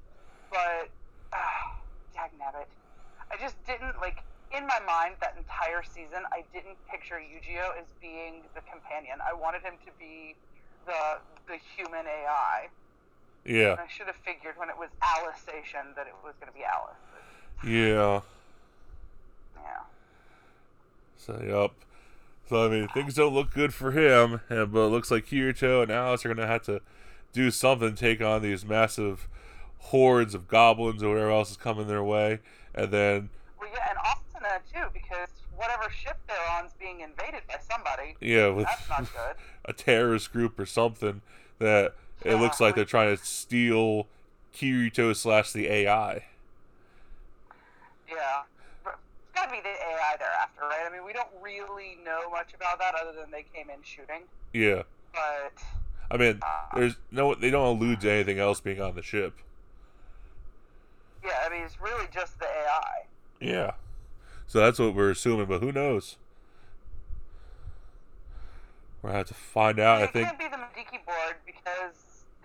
But, 0.52 0.90
uh, 1.32 1.64
dagnabbit. 2.16 2.68
I 3.32 3.38
just 3.40 3.56
didn't, 3.66 3.96
like, 4.02 4.24
in 4.52 4.66
my 4.66 4.80
mind, 4.82 5.16
that 5.22 5.36
entire 5.38 5.84
season, 5.86 6.26
I 6.34 6.44
didn't 6.52 6.76
picture 6.90 7.22
Yujiro 7.22 7.78
as 7.80 7.88
being 8.02 8.50
the 8.56 8.62
companion. 8.66 9.20
I 9.22 9.34
wanted 9.34 9.62
him 9.62 9.78
to 9.86 9.92
be 10.00 10.36
the 10.86 11.22
the 11.48 11.58
human 11.78 12.06
AI. 12.06 12.70
yeah, 13.46 13.72
And 13.72 13.80
I 13.82 13.88
should 13.88 14.08
have 14.08 14.18
figured 14.26 14.56
when 14.58 14.70
it 14.70 14.78
was 14.78 14.90
Alicization 15.02 15.94
that 15.96 16.08
it 16.08 16.14
was 16.24 16.34
going 16.40 16.52
to 16.52 16.58
be 16.58 16.66
Alice. 16.66 16.98
Yeah. 17.64 18.22
yeah. 19.62 19.82
So 21.20 21.42
yep. 21.46 21.72
So 22.50 22.66
I 22.66 22.70
mean, 22.70 22.88
things 22.90 23.16
don't 23.16 23.34
look 23.34 23.54
good 23.54 23.74
for 23.74 23.92
him, 23.92 24.42
and, 24.50 24.72
but 24.72 24.82
it 24.88 24.90
looks 24.90 25.12
like 25.12 25.28
Kirito 25.28 25.84
and 25.84 25.92
Alice 25.92 26.26
are 26.26 26.30
gonna 26.34 26.48
have 26.48 26.64
to 26.64 26.82
do 27.34 27.52
something, 27.52 27.96
take 27.96 28.22
on 28.22 28.42
these 28.42 28.66
massive 28.66 29.28
hordes 29.80 30.34
of 30.36 30.48
goblins 30.48 31.04
or 31.04 31.10
whatever 31.10 31.32
else 31.32 31.52
is 31.52 31.58
coming 31.58 31.88
their 31.88 32.04
way, 32.04 32.40
and 32.76 32.92
then 32.92 33.30
Well, 33.60 33.70
yeah, 33.74 33.90
and 33.90 34.00
Asuna, 34.00 34.60
too, 34.74 34.90
because 34.94 35.30
whatever 35.56 35.90
ship 35.92 36.18
they're 36.28 36.50
on 36.58 36.66
is 36.66 36.74
being 36.80 37.02
invaded 37.02 37.42
by 37.48 37.58
somebody. 37.70 38.16
yeah, 38.22 38.48
with 38.50 38.66
That's 38.66 38.90
not 38.90 39.14
good. 39.14 39.36
a 39.66 39.74
terrorist 39.74 40.32
group 40.32 40.60
or 40.60 40.66
something 40.66 41.22
that 41.60 41.94
it 42.24 42.32
Yeah, 42.32 42.42
looks 42.42 42.60
like 42.60 42.76
they're 42.76 42.86
trying 42.86 43.16
to 43.16 43.24
steal 43.24 44.08
Kirito 44.56 45.16
slash 45.16 45.52
the 45.52 45.68
AI. 45.68 46.24
Yeah. 48.10 48.44
Got 49.40 49.46
to 49.46 49.52
be 49.52 49.62
the 49.62 49.70
AI 49.70 50.16
they're 50.20 50.28
after, 50.42 50.62
right? 50.64 50.86
I 50.86 50.92
mean, 50.92 51.06
we 51.06 51.14
don't 51.14 51.30
really 51.42 51.98
know 52.04 52.30
much 52.30 52.54
about 52.54 52.78
that 52.80 52.94
other 52.96 53.14
than 53.18 53.32
they 53.32 53.46
came 53.54 53.70
in 53.70 53.82
shooting. 53.84 54.24
Yeah, 54.54 54.84
But 55.14 55.54
I 56.12 56.18
mean, 56.18 56.40
uh, 56.42 56.78
there's 56.78 56.98
no 57.12 57.36
they 57.36 57.50
don't 57.50 57.78
allude 57.78 58.02
to 58.02 58.12
anything 58.12 58.38
else 58.40 58.60
being 58.60 58.82
on 58.82 58.96
the 58.96 59.02
ship. 59.02 59.36
yeah, 61.24 61.32
I 61.46 61.50
mean, 61.50 61.62
it's 61.64 61.80
really 61.80 62.08
just 62.14 62.38
the 62.40 62.46
AI. 62.48 63.06
Yeah. 63.40 63.72
So 64.48 64.60
that's 64.60 64.78
what 64.80 64.94
we're 64.96 65.12
assuming, 65.12 65.46
but 65.46 65.62
who 65.62 65.72
knows? 65.72 66.18
We'll 69.02 69.14
have 69.14 69.28
to 69.28 69.34
find 69.34 69.80
out. 69.80 70.02
I 70.02 70.06
it 70.06 70.14
think. 70.14 70.28
can't 70.28 70.40
be 70.40 70.48
the 70.50 70.58
Medicuboid 70.58 71.36
because 71.46 71.96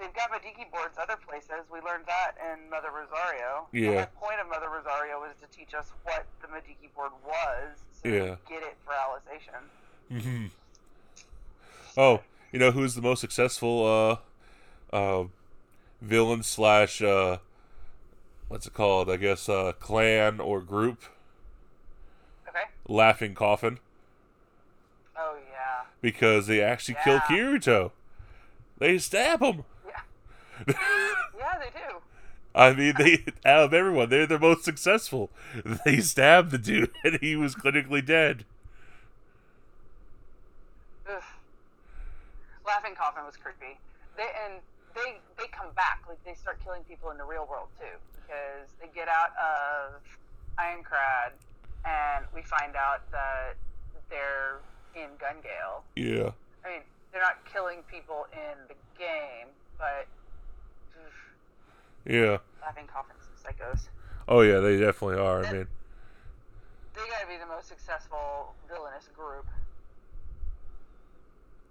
they've 0.05 0.15
got 0.15 0.31
Medicuboids 0.31 1.01
other 1.03 1.17
places. 1.27 1.65
We 1.73 1.81
learned 1.81 2.05
that 2.07 2.33
in 2.53 2.69
Mother 2.71 2.89
Rosario. 2.89 3.67
Yeah. 3.73 4.03
the 4.03 4.07
point 4.21 4.41
of 4.41 4.49
Mother 4.49 4.69
Rosario 4.69 5.19
was 5.21 5.35
to 5.41 5.57
teach 5.57 5.75
us 5.75 5.91
what 6.05 6.27
the 6.43 6.49
Medicuboid 6.49 7.13
was, 7.27 7.79
so 8.03 8.09
Yeah. 8.09 8.37
we 8.49 8.55
get 8.57 8.63
it 8.63 8.77
for 8.85 8.93
Alicization. 8.93 10.21
hmm 10.23 10.47
Oh, 11.97 12.21
you 12.53 12.59
know 12.59 12.71
who's 12.73 12.95
the 12.95 13.03
most 13.03 13.21
successful 13.21 14.21
uh, 14.93 14.95
uh, 14.97 15.25
villain 16.03 16.43
slash 16.43 17.01
uh, 17.01 17.39
what's 18.49 18.67
it 18.67 18.75
called? 18.75 19.09
I 19.11 19.17
guess 19.17 19.49
uh, 19.49 19.73
clan 19.79 20.41
or 20.41 20.61
group. 20.61 21.03
Okay. 22.49 22.65
Laughing 22.89 23.35
Coffin 23.35 23.79
Oh 25.17 25.37
yeah. 25.51 25.85
because 26.01 26.47
they 26.49 26.61
actually 26.61 26.97
kill 27.05 27.15
Yeah. 27.15 27.27
Kirito. 27.29 27.91
They 28.79 28.99
stab 28.99 29.41
him. 29.41 29.65
Yeah. 30.67 31.59
They 31.59 31.71
do. 31.79 32.01
I 32.55 32.73
mean, 32.73 32.95
they 32.99 33.25
out 33.45 33.65
of 33.65 33.75
everyone, 33.75 34.09
they're 34.09 34.27
the 34.27 34.39
most 34.39 34.65
successful. 34.65 35.31
They 35.85 36.01
stabbed 36.01 36.51
the 36.51 36.59
dude, 36.59 36.91
and 37.05 37.19
he 37.21 37.37
was 37.37 37.55
clinically 37.55 38.05
dead. 38.05 38.45
Ugh. 41.11 41.23
Laughing 42.67 42.95
Coffin 42.95 43.25
was 43.25 43.37
creepy. 43.37 43.79
They 44.17 44.29
and 44.45 44.61
they 44.95 45.19
they 45.37 45.49
come 45.49 45.73
back 45.75 46.03
like 46.09 46.23
they 46.25 46.35
start 46.35 46.63
killing 46.63 46.83
people 46.85 47.11
in 47.11 47.19
the 47.19 47.25
real 47.25 47.47
world 47.51 47.69
too 47.79 47.99
because 48.15 48.69
they 48.81 48.89
get 48.95 49.09
out 49.09 49.33
of 49.37 50.01
Aincrad 50.59 51.33
and 51.85 52.25
we 52.35 52.43
find 52.43 52.77
out 52.77 53.03
that 53.11 53.55
they're 54.09 54.61
in 54.95 55.11
Gungale. 55.19 55.83
Yeah, 55.97 56.31
I 56.65 56.69
mean, 56.71 56.83
they're 57.13 57.21
not 57.21 57.45
killing 57.53 57.83
people 57.91 58.27
in 58.33 58.57
the 58.69 58.75
game, 58.97 59.49
but 59.77 60.07
yeah. 62.07 62.39
Some 62.75 63.53
psychos. 63.53 63.89
Oh 64.29 64.41
yeah, 64.41 64.61
they 64.61 64.79
definitely 64.79 65.19
are. 65.19 65.45
I 65.45 65.53
mean, 65.53 65.67
They 66.95 67.01
gotta 67.11 67.27
be 67.27 67.37
the 67.39 67.47
most 67.47 67.69
successful 67.69 68.55
villainous 68.69 69.09
group. 69.17 69.47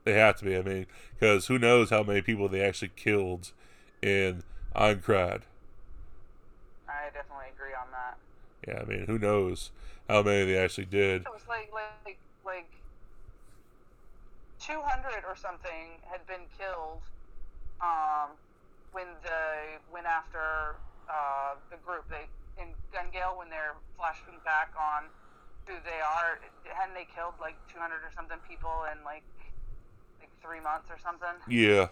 they 0.04 0.14
have 0.14 0.38
to 0.38 0.46
be. 0.46 0.58
I 0.58 0.62
mean, 0.62 0.86
because 1.18 1.48
who 1.48 1.58
knows 1.58 1.90
how 1.90 2.04
many 2.04 2.22
people 2.22 2.50
they 2.50 2.62
actually 2.62 2.92
killed 2.96 3.52
in 4.02 4.44
Aincrad. 4.76 5.42
I 6.88 7.10
definitely 7.14 7.46
agree 7.56 7.74
on 7.74 7.88
that. 7.92 8.18
Yeah, 8.68 8.82
I 8.82 8.86
mean, 8.86 9.06
who 9.08 9.18
knows 9.18 9.72
how 10.10 10.22
many 10.24 10.46
they 10.46 10.58
actually 10.58 10.86
did. 10.86 11.22
It 11.22 11.28
was 11.32 11.48
like 11.48 11.72
like 11.74 12.20
like 12.46 12.70
two 14.60 14.82
hundred 14.82 15.24
or 15.28 15.36
something 15.36 16.00
had 16.04 16.26
been 16.28 16.46
killed 16.58 17.02
um, 17.82 18.32
when 18.94 19.08
the 19.24 19.82
went 19.92 20.06
after 20.06 20.78
uh, 21.10 21.56
the 21.70 21.78
group. 21.86 22.06
They 22.10 22.26
in 22.62 22.70
Gungale 22.94 23.36
when 23.38 23.50
they're 23.50 23.74
flashing 23.98 24.38
back 24.46 24.72
on 24.80 25.10
who 25.66 25.74
they 25.84 26.00
are. 26.00 26.40
Hadn't 26.66 26.94
they 26.96 27.08
killed 27.14 27.34
like 27.42 27.56
two 27.72 27.80
hundred 27.80 28.06
or 28.06 28.12
something 28.16 28.38
people 28.48 28.72
in 28.92 29.04
like 29.04 29.24
like 30.20 30.30
three 30.42 30.60
months 30.62 30.90
or 30.90 30.98
something? 31.04 31.36
Yeah. 31.50 31.88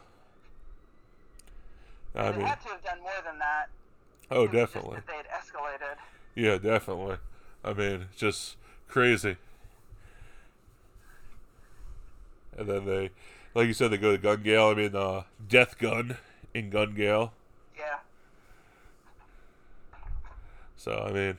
I 2.13 2.31
they 2.31 2.37
mean, 2.37 2.45
had 2.47 2.61
to 2.61 2.67
have 2.69 2.83
done 2.83 3.01
more 3.01 3.11
than 3.25 3.39
that. 3.39 3.69
oh, 4.29 4.43
It 4.43 4.51
was 4.51 4.59
just 4.61 4.73
definitely. 4.73 4.95
that 4.97 5.07
they 5.07 5.15
had 5.15 5.27
escalated. 5.27 5.95
Yeah, 6.35 6.57
definitely. 6.57 7.17
I 7.63 7.73
mean, 7.73 8.05
just 8.17 8.57
crazy. 8.87 9.37
And 12.57 12.67
then 12.67 12.85
they, 12.85 13.09
like 13.55 13.67
you 13.67 13.73
said, 13.73 13.91
they 13.91 13.97
go 13.97 14.11
to 14.11 14.17
Gun 14.17 14.43
Gale. 14.43 14.67
I 14.67 14.73
mean, 14.73 14.95
uh, 14.95 15.23
Death 15.47 15.77
Gun 15.77 16.17
in 16.53 16.69
Gun 16.69 16.93
Gale. 16.93 17.33
Yeah. 17.77 17.99
So 20.75 21.05
I 21.07 21.11
mean, 21.11 21.37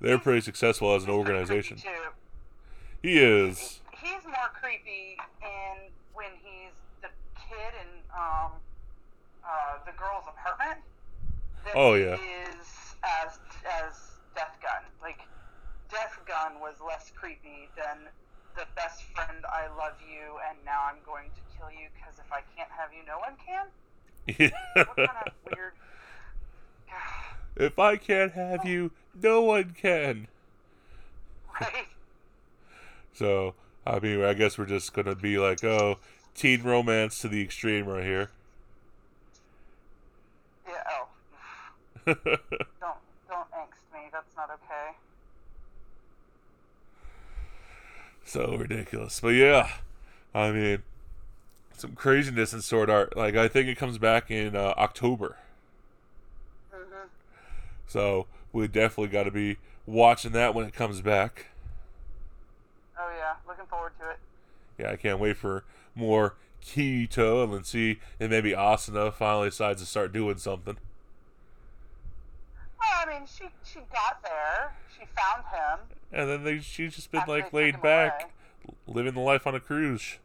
they're 0.00 0.18
pretty 0.18 0.40
successful 0.40 0.94
as 0.94 1.04
an 1.04 1.10
organization. 1.10 1.78
He 3.02 3.18
is. 3.18 3.80
he's 4.00 4.24
more 4.24 4.50
creepy 4.60 5.18
in 5.42 5.90
when 6.14 6.30
he's 6.42 6.72
the 7.02 7.08
kid 7.36 7.74
in 7.82 7.88
um 8.16 8.52
uh, 9.44 9.76
the 9.84 9.92
girl's 9.92 10.24
apartment. 10.24 10.80
Oh, 11.74 11.94
yeah. 11.94 12.16
Is 12.16 12.96
as 13.04 13.38
as 13.64 14.16
Death 14.34 14.56
Gun. 14.60 14.84
Like 15.00 15.20
Death 15.90 16.18
Gun 16.26 16.60
was 16.60 16.76
less 16.80 17.12
creepy 17.14 17.68
than 17.76 18.08
the 18.56 18.66
best 18.76 19.02
friend. 19.14 19.44
I 19.48 19.68
love 19.76 19.96
you, 20.00 20.40
and 20.48 20.58
now 20.64 20.88
I'm 20.88 21.00
going 21.06 21.30
to 21.30 21.42
kill 21.56 21.70
you 21.70 21.88
because 21.94 22.18
if 22.18 22.30
I 22.32 22.40
can't 22.56 22.70
have 22.70 22.92
you, 22.92 23.04
no 23.06 23.18
one 23.18 23.36
can. 23.40 23.66
What 24.26 24.38
kind 24.96 25.08
of 25.26 25.32
weird? 25.54 25.72
if 27.56 27.78
I 27.78 27.96
can't 27.96 28.32
have 28.32 28.64
you, 28.64 28.90
no 29.20 29.42
one 29.42 29.74
can. 29.80 30.28
right? 31.60 31.86
So, 33.12 33.54
I 33.86 34.00
mean, 34.00 34.22
I 34.24 34.34
guess 34.34 34.58
we're 34.58 34.66
just 34.66 34.92
gonna 34.92 35.14
be 35.14 35.38
like, 35.38 35.62
oh, 35.62 35.98
teen 36.34 36.62
romance 36.62 37.20
to 37.20 37.28
the 37.28 37.42
extreme 37.42 37.86
right 37.86 38.04
here. 38.04 38.30
Yeah. 40.66 40.72
Oh, 40.90 41.06
don't 42.06 42.16
don't 43.28 43.50
angst 43.52 43.92
me. 43.92 44.08
That's 44.12 44.34
not 44.36 44.50
okay. 44.50 44.96
so 48.24 48.56
ridiculous. 48.56 49.20
But 49.20 49.28
yeah, 49.34 49.68
I 50.34 50.50
mean, 50.50 50.82
some 51.76 51.92
craziness 51.92 52.52
in 52.52 52.62
Sword 52.62 52.90
Art. 52.90 53.16
Like, 53.16 53.36
I 53.36 53.48
think 53.48 53.68
it 53.68 53.76
comes 53.76 53.98
back 53.98 54.30
in 54.30 54.54
uh, 54.56 54.74
October. 54.76 55.36
hmm 56.72 57.06
So, 57.86 58.26
we 58.52 58.66
definitely 58.68 59.08
got 59.08 59.24
to 59.24 59.30
be 59.30 59.56
watching 59.86 60.32
that 60.32 60.54
when 60.54 60.66
it 60.66 60.74
comes 60.74 61.00
back. 61.00 61.46
Oh 62.98 63.10
yeah, 63.18 63.34
looking 63.46 63.66
forward 63.66 63.92
to 64.00 64.10
it. 64.10 64.18
Yeah, 64.78 64.92
I 64.92 64.96
can't 64.96 65.18
wait 65.18 65.36
for 65.36 65.64
more 65.94 66.34
Kirito 66.64 67.44
and 67.44 67.52
then 67.52 67.64
see 67.64 67.98
if 68.18 68.30
maybe 68.30 68.52
Asuna 68.52 69.12
finally 69.12 69.50
decides 69.50 69.80
to 69.82 69.86
start 69.86 70.12
doing 70.12 70.38
something. 70.38 70.76
Well, 72.78 72.88
I 73.06 73.06
mean, 73.18 73.26
she 73.26 73.44
she 73.64 73.80
got 73.92 74.22
there. 74.22 74.74
She 74.96 75.04
found 75.16 75.44
him. 75.52 75.86
And 76.12 76.30
then 76.30 76.44
they, 76.44 76.60
she's 76.60 76.94
just 76.94 77.10
been 77.10 77.20
After 77.22 77.32
like 77.32 77.52
laid 77.52 77.82
back, 77.82 78.30
away. 78.66 78.74
living 78.86 79.14
the 79.14 79.20
life 79.20 79.46
on 79.46 79.54
a 79.54 79.60
cruise. 79.60 80.18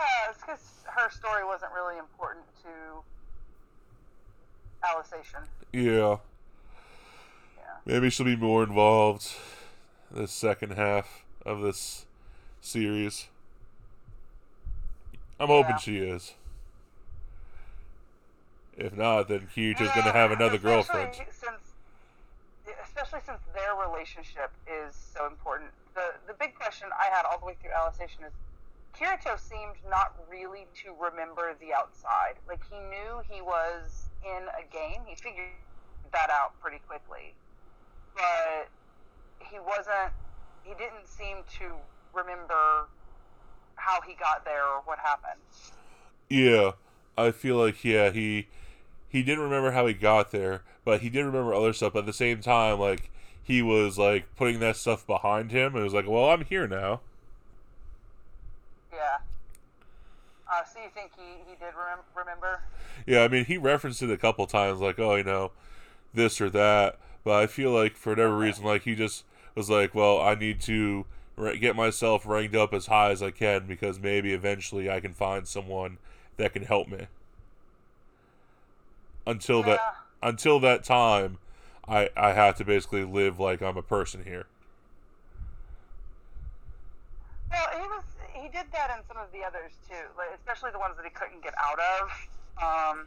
Yeah, 0.00 0.30
it's 0.30 0.40
because 0.40 0.60
her 0.86 1.10
story 1.10 1.44
wasn't 1.44 1.72
really 1.74 1.98
important 1.98 2.44
to 2.62 2.68
Alicization. 4.86 5.44
Yeah, 5.72 6.16
Yeah. 7.56 7.62
maybe 7.84 8.08
she'll 8.10 8.24
be 8.26 8.36
more 8.36 8.62
involved 8.62 9.30
the 10.10 10.26
second 10.26 10.72
half 10.72 11.24
of 11.44 11.60
this 11.60 12.06
series. 12.60 13.28
I'm 15.38 15.48
hoping 15.48 15.76
she 15.78 15.98
is. 15.98 16.34
If 18.76 18.94
not, 18.94 19.28
then 19.28 19.48
Kirito's 19.54 19.90
gonna 19.94 20.12
have 20.12 20.30
another 20.32 20.56
girlfriend. 20.58 21.14
Since, 21.14 21.74
especially 22.82 23.20
since 23.26 23.40
their 23.54 23.74
relationship 23.74 24.50
is 24.66 24.94
so 24.94 25.26
important. 25.26 25.70
The 25.94 26.14
the 26.26 26.34
big 26.34 26.54
question 26.54 26.88
I 26.98 27.14
had 27.14 27.26
all 27.26 27.38
the 27.38 27.44
way 27.46 27.56
through 27.60 27.72
Alicization 27.72 28.26
is 28.26 28.32
Kirito 28.98 29.38
seemed 29.38 29.76
not 29.88 30.14
really 30.30 30.66
to 30.82 30.94
remember 30.98 31.54
the 31.60 31.72
outside. 31.72 32.34
Like 32.48 32.60
he 32.70 32.78
knew 32.78 33.22
he 33.28 33.40
was 33.40 34.10
in 34.24 34.46
a 34.48 34.62
game. 34.70 35.02
He 35.06 35.14
figured 35.14 35.46
that 36.12 36.30
out 36.30 36.58
pretty 36.60 36.80
quickly. 36.86 37.34
But 38.14 38.68
he 39.38 39.58
wasn't 39.58 40.12
he 40.62 40.74
didn't 40.74 41.06
seem 41.06 41.38
to 41.58 41.72
remember 42.12 42.88
how 43.76 44.00
he 44.02 44.14
got 44.14 44.44
there 44.44 44.64
or 44.64 44.82
what 44.84 44.98
happened. 44.98 45.40
Yeah, 46.28 46.72
I 47.16 47.30
feel 47.30 47.56
like 47.56 47.84
yeah 47.84 48.10
he 48.10 48.48
he 49.08 49.22
didn't 49.22 49.44
remember 49.44 49.72
how 49.72 49.86
he 49.86 49.94
got 49.94 50.30
there, 50.30 50.62
but 50.84 51.00
he 51.00 51.08
did 51.08 51.24
remember 51.24 51.54
other 51.54 51.72
stuff. 51.72 51.94
But 51.94 52.00
at 52.00 52.06
the 52.06 52.12
same 52.12 52.40
time, 52.40 52.78
like 52.78 53.10
he 53.42 53.62
was 53.62 53.98
like 53.98 54.34
putting 54.36 54.60
that 54.60 54.76
stuff 54.76 55.06
behind 55.06 55.50
him, 55.50 55.74
and 55.74 55.82
was 55.82 55.94
like, 55.94 56.08
well, 56.08 56.30
I'm 56.30 56.44
here 56.44 56.68
now. 56.68 57.00
Yeah. 59.00 59.18
Uh, 60.52 60.64
so 60.64 60.80
you 60.80 60.90
think 60.92 61.12
he, 61.16 61.22
he 61.48 61.54
did 61.56 61.74
rem- 61.76 62.04
remember? 62.14 62.60
Yeah, 63.06 63.22
I 63.22 63.28
mean 63.28 63.44
he 63.44 63.56
referenced 63.56 64.02
it 64.02 64.10
a 64.10 64.16
couple 64.16 64.46
times, 64.46 64.80
like 64.80 64.98
oh 64.98 65.14
you 65.16 65.24
know 65.24 65.52
this 66.14 66.40
or 66.40 66.50
that. 66.50 66.98
But 67.24 67.42
I 67.42 67.46
feel 67.48 67.72
like 67.72 67.96
for 67.96 68.10
whatever 68.12 68.36
reason, 68.36 68.64
like 68.64 68.82
he 68.82 68.94
just 68.94 69.24
was 69.54 69.70
like, 69.70 69.94
well, 69.94 70.20
I 70.20 70.34
need 70.34 70.60
to 70.62 71.06
get 71.60 71.76
myself 71.76 72.26
ranked 72.26 72.54
up 72.56 72.74
as 72.74 72.86
high 72.86 73.10
as 73.10 73.22
I 73.22 73.30
can 73.32 73.66
because 73.66 73.98
maybe 74.00 74.32
eventually 74.34 74.90
I 74.90 75.00
can 75.00 75.14
find 75.14 75.48
someone 75.48 75.98
that 76.38 76.52
can 76.54 76.64
help 76.64 76.88
me. 76.88 77.08
Until 79.26 79.62
that 79.62 79.80
Yeah. 79.80 80.28
until 80.28 80.60
that 80.60 80.84
time, 80.84 81.38
I 81.88 82.10
I 82.16 82.32
have 82.34 82.56
to 82.56 82.64
basically 82.64 83.04
live 83.04 83.38
like 83.40 83.62
I'm 83.62 83.76
a 83.78 83.82
person 83.82 84.24
here. 84.24 84.46
Well, 87.50 87.68
he 87.72 87.86
was 87.88 88.04
did 88.50 88.66
that 88.72 88.90
in 88.90 89.00
some 89.06 89.16
of 89.16 89.30
the 89.32 89.46
others 89.46 89.72
too, 89.88 90.04
like 90.18 90.34
especially 90.34 90.70
the 90.70 90.82
ones 90.82 90.98
that 90.98 91.06
he 91.06 91.14
couldn't 91.14 91.42
get 91.42 91.54
out 91.58 91.78
of. 91.78 92.10
Um, 92.60 93.06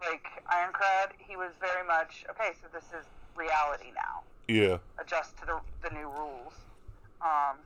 like 0.00 0.24
Aincrad, 0.48 1.12
he 1.18 1.36
was 1.36 1.52
very 1.60 1.86
much 1.86 2.24
okay. 2.30 2.56
So 2.60 2.68
this 2.72 2.86
is 2.94 3.06
reality 3.36 3.92
now. 3.94 4.22
Yeah. 4.48 4.78
Adjust 4.98 5.36
to 5.40 5.46
the 5.46 5.56
the 5.82 5.90
new 5.94 6.08
rules. 6.08 6.54
Um, 7.20 7.60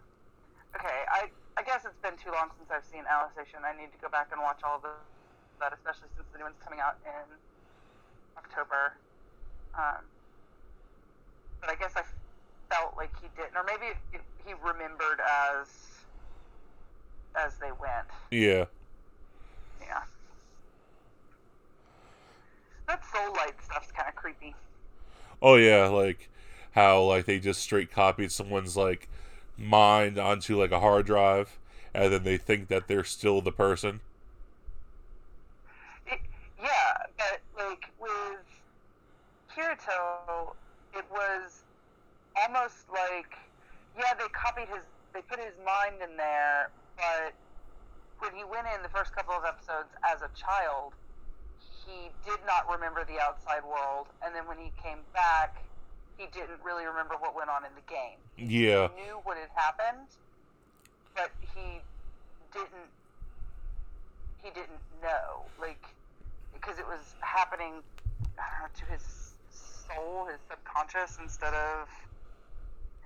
okay, 0.77 1.05
I 1.11 1.31
I 1.57 1.63
guess 1.63 1.85
it's 1.85 1.99
been 1.99 2.17
too 2.17 2.31
long 2.31 2.51
since 2.57 2.71
I've 2.71 2.87
seen 2.87 3.03
Alicization. 3.05 3.67
I 3.67 3.75
need 3.75 3.91
to 3.91 4.01
go 4.01 4.09
back 4.09 4.31
and 4.31 4.41
watch 4.41 4.63
all 4.63 4.77
of 4.77 4.83
the, 4.83 4.95
that, 5.59 5.75
especially 5.75 6.07
since 6.15 6.29
the 6.31 6.39
new 6.39 6.47
one's 6.47 6.61
coming 6.63 6.79
out 6.79 7.03
in 7.03 7.27
October. 8.39 8.95
Um, 9.75 10.07
but 11.61 11.71
I 11.71 11.75
guess 11.75 11.99
I 11.99 12.07
felt 12.71 12.95
like 12.97 13.11
he 13.21 13.27
didn't, 13.35 13.57
or 13.59 13.67
maybe 13.67 13.91
he 14.47 14.55
remembered 14.63 15.19
as 15.19 15.67
as 17.37 17.57
they 17.59 17.71
went. 17.73 18.07
Yeah. 18.31 18.65
Yeah. 19.81 20.03
That 22.87 23.03
soul 23.13 23.33
light 23.35 23.55
stuff's 23.63 23.93
kind 23.93 24.09
of 24.09 24.15
creepy. 24.15 24.55
Oh 25.41 25.57
yeah, 25.57 25.87
like 25.89 26.29
how 26.73 27.03
like 27.03 27.27
they 27.27 27.39
just 27.39 27.61
straight 27.61 27.91
copied 27.91 28.33
someone's 28.33 28.77
like 28.77 29.09
mind 29.57 30.19
onto 30.19 30.59
like 30.59 30.71
a 30.71 30.81
hard 30.81 31.07
drive 31.07 31.59
and 31.95 32.13
then 32.13 32.23
they 32.23 32.37
think 32.37 32.69
that 32.69 32.89
they're 32.89 33.05
still 33.05 33.41
the 33.41 33.53
person. 33.53 34.01
It, 36.07 36.21
yeah, 36.61 36.95
but 37.17 37.41
like 37.57 37.91
with 38.01 38.45
Kirito, 39.55 40.55
it 40.95 41.05
was 41.11 41.63
almost 42.37 42.89
like 42.93 43.37
yeah, 43.99 44.15
they 44.17 44.29
copied 44.33 44.69
his, 44.69 44.83
they 45.13 45.23
put 45.23 45.41
his 45.41 45.55
mind 45.67 45.97
in 46.03 46.17
there, 46.17 46.71
but 46.99 47.33
when 48.19 48.35
he 48.35 48.45
went 48.45 48.67
in 48.75 48.83
the 48.83 48.91
first 48.91 49.15
couple 49.15 49.35
of 49.35 49.45
episodes 49.47 49.95
as 50.03 50.21
a 50.21 50.31
child, 50.35 50.93
he 51.87 52.11
did 52.27 52.39
not 52.45 52.69
remember 52.69 53.05
the 53.07 53.23
outside 53.23 53.63
world, 53.65 54.09
and 54.23 54.35
then 54.35 54.47
when 54.47 54.59
he 54.59 54.73
came 54.83 54.99
back, 55.15 55.63
he 56.19 56.27
didn't 56.27 56.59
really 56.65 56.85
remember 56.85 57.15
what 57.19 57.35
went 57.35 57.49
on 57.49 57.65
in 57.65 57.71
the 57.79 57.87
game. 57.87 58.19
Yeah. 58.37 58.89
He 58.95 59.03
knew 59.03 59.21
what 59.23 59.39
had 59.39 59.49
happened, 59.55 60.09
but 61.15 61.31
he 61.55 61.81
didn't. 62.53 62.91
He 64.43 64.51
didn't 64.51 64.83
know, 65.03 65.47
like, 65.61 65.85
because 66.55 66.79
it 66.79 66.87
was 66.87 67.15
happening 67.21 67.83
uh, 68.39 68.43
to 68.77 68.85
his 68.87 69.35
soul, 69.51 70.27
his 70.31 70.39
subconscious, 70.49 71.19
instead 71.21 71.55
of 71.55 71.89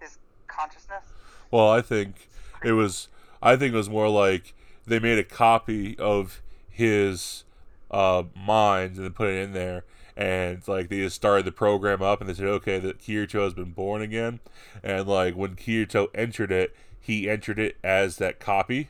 his 0.00 0.18
consciousness. 0.46 1.04
Well, 1.50 1.70
I 1.70 1.80
think 1.80 2.28
it 2.64 2.72
was 2.72 3.08
I 3.42 3.56
think 3.56 3.74
it 3.74 3.76
was 3.76 3.90
more 3.90 4.08
like 4.08 4.54
they 4.86 4.98
made 4.98 5.18
a 5.18 5.24
copy 5.24 5.98
of 5.98 6.40
his 6.70 7.44
uh 7.90 8.22
mind 8.34 8.96
and 8.96 9.04
then 9.04 9.12
put 9.12 9.28
it 9.28 9.42
in 9.42 9.52
there 9.52 9.84
and 10.16 10.66
like 10.66 10.88
they 10.88 10.98
just 10.98 11.16
started 11.16 11.44
the 11.44 11.52
program 11.52 12.00
up 12.02 12.20
and 12.20 12.28
they 12.30 12.34
said 12.34 12.46
okay 12.46 12.78
that 12.78 12.98
Kirito 12.98 13.42
has 13.44 13.54
been 13.54 13.72
born 13.72 14.00
again. 14.02 14.40
And 14.82 15.06
like 15.06 15.34
when 15.34 15.56
Kirito 15.56 16.08
entered 16.14 16.52
it 16.52 16.74
he 17.00 17.28
entered 17.28 17.58
it 17.58 17.76
as 17.82 18.16
that 18.18 18.38
copy. 18.40 18.88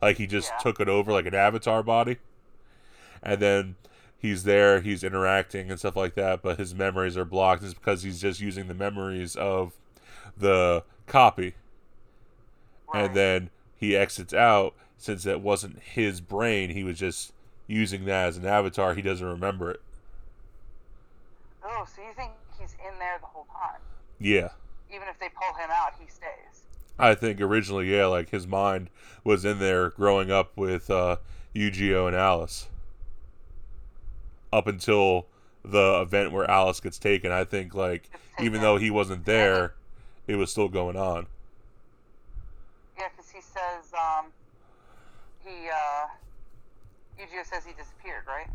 Like 0.00 0.18
he 0.18 0.26
just 0.26 0.50
Yeah. 0.52 0.58
took 0.58 0.80
it 0.80 0.88
over 0.88 1.10
like 1.12 1.26
an 1.26 1.34
avatar 1.34 1.82
body. 1.82 2.18
And 3.22 3.40
then 3.40 3.76
he's 4.18 4.44
there 4.44 4.80
he's 4.80 5.02
interacting 5.04 5.70
and 5.70 5.78
stuff 5.78 5.96
like 5.96 6.14
that 6.14 6.42
but 6.42 6.58
his 6.58 6.74
memories 6.74 7.16
are 7.16 7.24
blocked. 7.24 7.62
It's 7.62 7.74
because 7.74 8.02
he's 8.02 8.20
just 8.20 8.40
using 8.40 8.68
the 8.68 8.74
memories 8.74 9.36
of 9.36 9.72
the 10.36 10.84
copy. 11.06 11.54
Right. 12.92 13.04
and 13.06 13.16
then 13.16 13.50
he 13.78 13.96
exits 13.96 14.32
out 14.34 14.74
since 14.98 15.24
that 15.24 15.40
wasn't 15.40 15.78
his 15.80 16.20
brain 16.20 16.70
he 16.70 16.82
was 16.84 16.98
just 16.98 17.32
using 17.66 18.04
that 18.04 18.28
as 18.28 18.36
an 18.36 18.46
avatar 18.46 18.94
he 18.94 19.02
doesn't 19.02 19.26
remember 19.26 19.70
it 19.70 19.80
oh, 21.64 21.86
so 21.94 22.02
you 22.02 22.12
think 22.16 22.30
he's 22.58 22.74
in 22.74 22.98
there 22.98 23.18
the 23.20 23.26
whole 23.26 23.46
time? 23.52 23.80
yeah 24.18 24.48
Even 24.88 25.08
if 25.08 25.18
they 25.18 25.28
pull 25.28 25.54
him 25.56 25.70
out, 25.70 25.92
he 26.00 26.08
stays. 26.08 26.64
i 26.98 27.14
think 27.14 27.40
originally 27.40 27.92
yeah 27.94 28.06
like 28.06 28.30
his 28.30 28.46
mind 28.46 28.88
was 29.24 29.44
in 29.44 29.58
there 29.58 29.90
growing 29.90 30.30
up 30.30 30.56
with 30.56 30.88
uh 30.90 31.16
Eugeo 31.56 32.06
and 32.06 32.14
Alice. 32.14 32.68
Up 34.52 34.66
until 34.66 35.26
the 35.64 36.00
event 36.02 36.30
where 36.30 36.48
Alice 36.48 36.80
gets 36.80 36.98
taken, 36.98 37.32
I 37.32 37.44
think 37.44 37.74
like 37.74 38.10
even 38.40 38.60
though 38.60 38.76
he 38.76 38.90
wasn't 38.90 39.24
there, 39.24 39.74
it 40.26 40.36
was 40.36 40.50
still 40.50 40.68
going 40.68 40.96
on. 40.96 41.26
Yeah, 43.56 43.80
because 43.80 43.84
he 43.84 43.88
says 43.88 43.92
um, 43.94 44.32
he 45.44 45.68
uh, 45.68 46.06
Eugeo 47.22 47.44
says 47.44 47.64
he 47.64 47.72
disappeared, 47.72 48.24
right? 48.26 48.48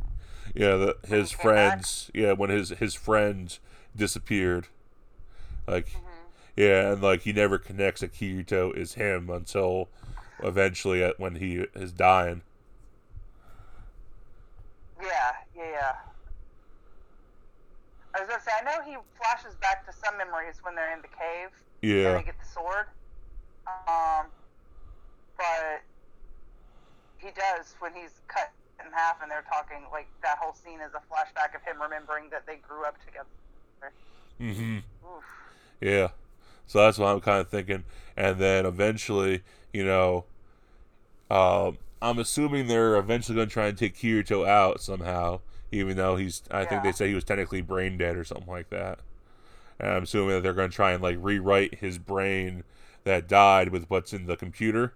Yeah, 0.56 0.76
the, 0.76 0.98
his 1.08 1.32
friends. 1.32 2.12
Yeah, 2.14 2.34
when 2.34 2.50
his 2.50 2.70
his 2.70 2.94
friend 2.94 3.58
disappeared, 3.96 4.68
like 5.68 5.88
Mm-hmm. 5.88 6.08
yeah, 6.56 6.94
and 6.94 7.02
like 7.02 7.22
he 7.22 7.34
never 7.34 7.58
connects 7.58 8.02
that 8.02 8.14
Kirito 8.14 8.76
is 8.76 8.94
him 8.96 9.30
until 9.30 9.90
eventually 10.44 11.04
at 11.04 11.20
when 11.20 11.36
he 11.36 11.66
is 11.76 11.92
dying. 11.92 12.42
Yeah, 15.02 15.32
yeah, 15.56 15.72
yeah. 15.72 15.94
I 18.14 18.20
was 18.20 18.30
gonna 18.30 18.42
say 18.42 18.52
I 18.60 18.64
know 18.64 18.84
he 18.86 18.98
flashes 19.16 19.56
back 19.56 19.86
to 19.86 19.94
some 19.94 20.18
memories 20.18 20.60
when 20.64 20.76
they're 20.76 20.94
in 20.94 21.02
the 21.02 21.08
cave 21.08 21.50
Yeah, 21.82 22.10
and 22.10 22.20
they 22.20 22.24
get 22.26 22.40
the 22.40 22.46
sword. 22.46 22.86
Um, 23.88 24.28
but 25.42 25.82
he 27.18 27.30
does 27.34 27.74
when 27.80 27.94
he's 27.94 28.22
cut 28.28 28.52
in 28.84 28.92
half 28.92 29.22
and 29.22 29.30
they're 29.30 29.46
talking 29.50 29.84
like 29.92 30.08
that 30.24 30.38
whole 30.40 30.54
scene 30.54 30.80
is 30.82 30.92
a 30.94 31.02
flashback 31.12 31.56
of 31.56 31.62
him 31.64 31.82
remembering 31.82 32.26
that 32.32 32.46
they 32.46 32.58
grew 32.58 32.86
up 32.86 32.96
together. 33.06 33.28
mm-hmm. 34.40 34.78
Oof. 35.06 35.24
Yeah. 35.80 36.10
So 36.68 36.80
that's 36.80 36.98
what 36.98 37.08
I'm 37.08 37.22
kind 37.22 37.42
of 37.42 37.50
thinking. 37.50 37.84
And 38.16 38.40
then 38.40 38.66
eventually, 38.66 39.42
you 39.74 39.84
know, 39.84 40.26
um, 41.30 41.78
I'm 42.02 42.20
assuming 42.20 42.68
they're 42.68 42.96
eventually 42.98 43.36
going 43.36 43.48
to 43.48 43.54
try 43.54 43.68
and 43.68 43.78
take 43.78 43.96
Kirito 43.96 44.48
out 44.48 44.82
somehow, 44.82 45.42
even 45.72 45.98
though 45.98 46.16
he's, 46.16 46.44
I 46.52 46.66
think 46.66 46.82
they 46.84 46.90
Yeah. 46.90 46.94
say 46.94 47.08
he 47.10 47.16
was 47.16 47.24
technically 47.24 47.62
brain 47.62 47.98
dead 47.98 48.16
or 48.18 48.24
something 48.24 48.48
like 48.52 48.70
that. 48.70 49.00
And 49.80 49.92
I'm 49.92 50.04
assuming 50.04 50.30
that 50.36 50.42
they're 50.42 50.54
going 50.54 50.70
to 50.70 50.76
try 50.76 50.92
and 50.92 51.02
like 51.04 51.18
rewrite 51.20 51.76
his 51.76 51.98
brain 51.98 52.64
that 53.04 53.28
died 53.28 53.70
with 53.70 53.90
what's 53.90 54.14
in 54.14 54.26
the 54.28 54.36
computer. 54.38 54.94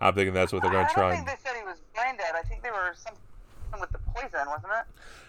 I'm 0.00 0.14
thinking 0.14 0.34
that's 0.34 0.52
what 0.52 0.62
they're 0.62 0.70
going 0.70 0.86
I 0.86 0.88
to 0.88 0.94
don't 0.94 1.02
try 1.02 1.14
think 1.14 1.28
and. 1.28 1.28
they 1.28 1.42
said 1.42 1.56
he 1.56 1.64
was 1.64 1.78
brain 1.94 2.16
dead. 2.16 2.34
I 2.34 2.42
think 2.42 2.62
they 2.62 2.70
were 2.70 2.94
something 2.96 3.20
with 3.80 3.90
the 3.92 3.98
poison, 4.14 4.46
wasn't 4.48 4.72
it? 4.72 4.86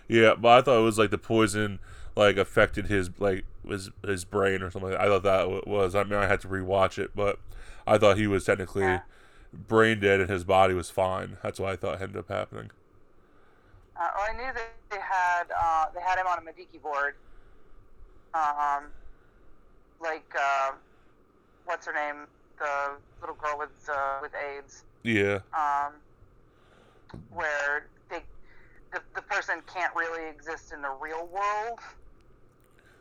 Yeah, 0.07 0.35
but 0.35 0.49
I 0.49 0.61
thought 0.61 0.79
it 0.79 0.83
was 0.83 0.97
like 0.99 1.11
the 1.11 1.17
poison 1.17 1.79
like 2.15 2.37
affected 2.37 2.87
his 2.87 3.09
like 3.19 3.45
his 3.67 3.89
his 4.05 4.25
brain 4.25 4.61
or 4.61 4.71
something. 4.71 4.95
I 4.95 5.05
thought 5.05 5.23
that 5.23 5.67
was. 5.67 5.95
I 5.95 6.03
mean, 6.03 6.13
I 6.13 6.27
had 6.27 6.41
to 6.41 6.47
rewatch 6.47 6.97
it, 6.97 7.11
but 7.15 7.39
I 7.87 7.97
thought 7.97 8.17
he 8.17 8.27
was 8.27 8.45
technically 8.45 8.83
Yeah. 8.83 9.01
brain 9.53 9.99
dead 9.99 10.19
and 10.21 10.29
his 10.29 10.43
body 10.43 10.73
was 10.73 10.89
fine. 10.89 11.37
That's 11.43 11.59
what 11.59 11.71
I 11.71 11.75
thought 11.75 12.01
ended 12.01 12.17
up 12.17 12.29
happening. 12.29 12.71
Uh, 13.95 14.07
well, 14.15 14.27
I 14.29 14.33
knew 14.33 14.53
that 14.53 14.71
they 14.89 14.99
had 14.99 15.43
uh, 15.55 15.85
they 15.93 16.01
had 16.01 16.17
him 16.17 16.27
on 16.27 16.39
a 16.39 16.41
Medicuboid. 16.41 17.13
Um, 18.33 18.85
like 20.01 20.33
uh, 20.39 20.71
what's 21.65 21.85
her 21.85 21.93
name? 21.93 22.27
The 22.59 22.93
little 23.19 23.35
girl 23.35 23.57
with 23.57 23.69
uh, 23.89 24.19
Yeah, 25.03 25.39
Um, 25.53 25.93
where 27.31 27.87
they 28.09 28.21
the, 28.93 29.01
the 29.15 29.21
person 29.23 29.61
can't 29.73 29.93
really 29.95 30.29
exist 30.29 30.71
in 30.73 30.81
the 30.81 30.91
real 31.01 31.27
world 31.27 31.79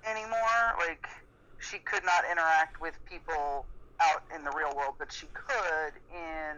anymore. 0.07 0.75
Like 0.79 1.07
she 1.59 1.79
could 1.79 2.05
not 2.05 2.25
interact 2.31 2.81
with 2.81 2.95
people 3.09 3.67
out 4.01 4.23
in 4.35 4.45
the 4.45 4.51
real 4.51 4.75
world, 4.75 4.95
but 4.99 5.13
she 5.13 5.27
could 5.35 5.93
in 6.15 6.57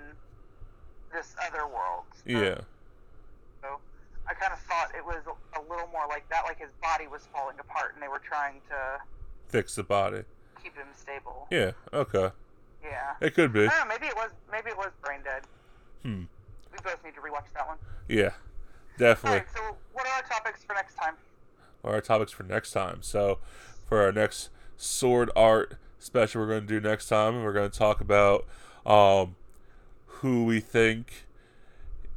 this 1.12 1.34
other 1.46 1.66
world. 1.66 2.04
Yeah, 2.24 2.60
so 3.60 3.78
I 4.28 4.34
kind 4.34 4.52
of 4.52 4.60
thought 4.60 4.92
it 4.96 5.04
was 5.04 5.22
a 5.56 5.60
little 5.70 5.88
more 5.88 6.06
like 6.08 6.28
that, 6.30 6.44
like 6.44 6.60
his 6.60 6.70
body 6.80 7.06
was 7.08 7.26
falling 7.34 7.56
apart 7.58 7.94
and 7.94 8.02
they 8.02 8.08
were 8.08 8.20
trying 8.20 8.60
to 8.68 8.98
fix 9.48 9.74
the 9.74 9.82
body. 9.82 10.22
keep 10.62 10.76
him 10.76 10.86
stable. 10.96 11.48
Yeah, 11.50 11.72
okay, 11.92 12.30
Yeah. 12.82 13.14
it 13.20 13.34
could 13.34 13.52
be. 13.52 13.66
I 13.66 13.68
don't 13.68 13.88
know, 13.88 13.94
maybe 13.94 14.06
it 14.06 14.16
was 14.16 14.30
maybe 14.50 14.70
it 14.70 14.76
was 14.76 14.90
brain 15.04 15.20
dead. 15.24 15.42
Hmm. 16.02 16.24
We 16.72 16.78
both 16.82 17.02
need 17.04 17.14
to 17.14 17.20
rewatch 17.20 17.52
that 17.54 17.66
one. 17.66 17.76
Yeah, 18.08 18.30
definitely. 18.98 19.40
right, 19.40 19.48
so 19.54 19.76
what 19.92 20.06
are 20.06 20.12
our 20.12 20.22
topics 20.22 20.64
for 20.64 20.74
next 20.74 20.94
time? 20.94 21.14
Our 21.84 22.00
topics 22.00 22.32
for 22.32 22.42
next 22.42 22.72
time. 22.72 22.98
So, 23.02 23.38
for 23.88 24.02
our 24.02 24.12
next 24.12 24.50
sword 24.76 25.30
art 25.36 25.76
special, 25.98 26.40
we're 26.40 26.48
going 26.48 26.66
to 26.66 26.80
do 26.80 26.80
next 26.80 27.08
time, 27.08 27.42
we're 27.42 27.52
going 27.52 27.70
to 27.70 27.78
talk 27.78 28.00
about 28.00 28.46
um, 28.86 29.36
who 30.06 30.44
we 30.44 30.60
think 30.60 31.26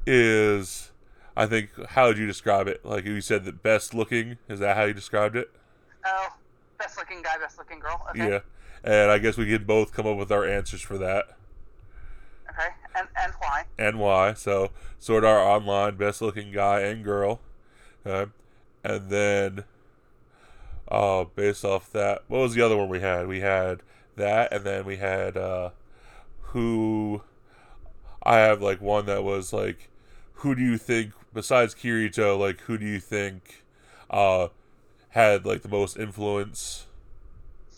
is. 0.06 0.92
I 1.38 1.48
think 1.48 1.70
how 1.90 2.08
would 2.08 2.18
you 2.18 2.28
describe 2.28 2.68
it? 2.68 2.86
Like 2.86 3.06
you 3.06 3.20
said, 3.22 3.44
the 3.44 3.52
best 3.52 3.94
looking. 3.94 4.38
Is 4.48 4.60
that 4.60 4.78
how 4.78 4.86
you 4.86 4.94
described 4.94 5.36
it? 5.36 5.52
Oh, 6.06 6.30
best 6.78 6.98
looking 6.98 7.22
guy, 7.22 7.38
best 7.40 7.58
looking 7.58 7.80
girl. 7.80 8.06
Okay. 8.12 8.30
Yeah. 8.30 8.40
And 8.86 9.12
I 9.12 9.18
guess 9.18 9.36
we 9.36 9.48
can 9.48 9.66
both 9.66 9.92
come 9.92 10.06
up 10.08 10.16
with 10.16 10.32
our 10.32 10.46
answers 10.46 10.82
for 10.82 10.98
that 11.00 11.36
Okay. 12.50 12.70
And 12.96 13.08
and 13.22 13.34
why? 13.40 13.64
and 13.78 14.00
why. 14.00 14.34
So, 14.34 14.72
Sword 15.00 15.26
Art 15.26 15.42
Online, 15.42 15.96
best 15.98 16.22
looking 16.22 16.52
guy 16.52 16.82
and 16.82 17.04
girl. 17.04 17.42
Okay. 18.06 18.32
And 18.84 19.10
then, 19.10 19.64
uh, 20.90 21.26
based 21.36 21.66
off 21.66 21.92
that, 21.92 22.24
what 22.28 22.40
was 22.40 22.54
the 22.54 22.62
other 22.62 22.78
one 22.78 22.88
we 22.88 23.02
had? 23.02 23.28
We 23.28 23.42
had 23.42 23.82
that, 24.16 24.54
and 24.54 24.64
then 24.64 24.86
we 24.86 24.98
had, 24.98 25.36
uh, 25.36 25.72
who. 26.54 27.24
I 28.24 28.38
have, 28.38 28.62
like, 28.62 28.82
one 28.82 29.06
that 29.06 29.24
was, 29.24 29.54
like, 29.54 29.90
who 30.36 30.56
do 30.56 30.62
you 30.64 30.78
think, 30.80 31.14
besides 31.34 31.76
Kirito, 31.76 32.40
like, 32.40 32.62
who 32.62 32.78
do 32.78 32.86
you 32.86 33.00
think, 33.00 33.64
uh, 34.10 34.48
had, 35.10 35.46
like, 35.46 35.62
the 35.62 35.70
most 35.70 35.98
influence? 35.98 36.88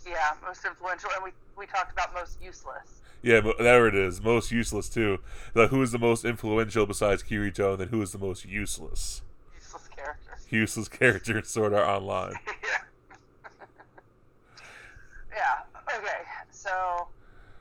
Yeah, 0.10 0.34
most 0.46 0.64
influential, 0.66 1.10
and 1.16 1.24
we 1.24 1.32
we 1.58 1.66
talked 1.66 1.92
about 1.92 2.14
most 2.14 2.42
useless. 2.42 3.02
Yeah, 3.24 3.42
there 3.60 3.88
it 3.88 3.96
is. 3.96 4.22
Most 4.22 4.52
useless 4.52 4.90
too. 4.90 5.20
Like 5.54 5.70
who 5.70 5.82
is 5.82 5.92
the 5.92 6.00
most 6.00 6.24
influential 6.24 6.86
besides 6.86 7.24
Kirito, 7.24 7.72
and 7.72 7.80
then 7.82 7.88
who 7.90 8.02
is 8.02 8.12
the 8.12 8.18
most 8.20 8.46
useless? 8.46 9.22
Useless 9.56 9.88
character. 9.96 10.38
Useless 10.50 10.88
character 11.00 11.38
in 11.38 11.44
Sword 11.44 11.74
Art 11.74 11.88
Online. 11.88 12.36
yeah. 12.48 12.84
yeah. 15.36 15.96
Okay. 15.98 16.22
So, 16.52 17.08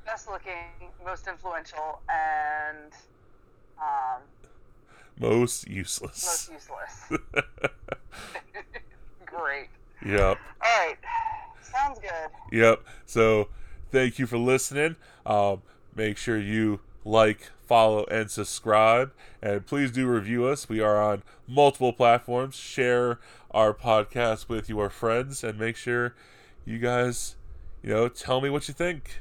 best 0.04 0.28
looking, 0.28 0.90
most 1.04 1.26
influential, 1.26 2.00
and 2.08 2.92
um, 3.80 4.20
Most 5.18 5.68
useless. 5.68 6.24
most 6.24 6.50
useless. 6.52 7.10
useless. 7.10 7.42
Great. 9.26 9.68
yep. 10.04 10.38
All 10.62 10.86
right. 10.86 10.96
Sounds 11.76 11.98
good. 11.98 12.30
Yep. 12.52 12.84
So 13.04 13.48
thank 13.90 14.18
you 14.18 14.26
for 14.26 14.38
listening. 14.38 14.96
Um, 15.24 15.62
make 15.94 16.16
sure 16.16 16.38
you 16.38 16.80
like, 17.04 17.50
follow, 17.66 18.04
and 18.10 18.30
subscribe. 18.30 19.12
And 19.42 19.66
please 19.66 19.90
do 19.90 20.06
review 20.06 20.46
us. 20.46 20.68
We 20.68 20.80
are 20.80 21.00
on 21.00 21.22
multiple 21.46 21.92
platforms. 21.92 22.56
Share 22.56 23.18
our 23.50 23.74
podcast 23.74 24.48
with 24.48 24.68
your 24.68 24.90
friends 24.90 25.44
and 25.44 25.58
make 25.58 25.76
sure 25.76 26.14
you 26.64 26.78
guys, 26.78 27.36
you 27.82 27.90
know, 27.90 28.08
tell 28.08 28.40
me 28.40 28.50
what 28.50 28.68
you 28.68 28.74
think. 28.74 29.20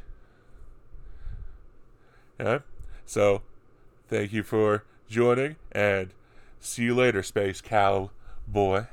Yeah. 2.39 2.59
So 3.05 3.41
thank 4.09 4.33
you 4.33 4.43
for 4.43 4.83
joining 5.07 5.57
and 5.71 6.09
see 6.59 6.83
you 6.83 6.95
later, 6.95 7.21
Space 7.21 7.61
Cowboy. 7.61 8.85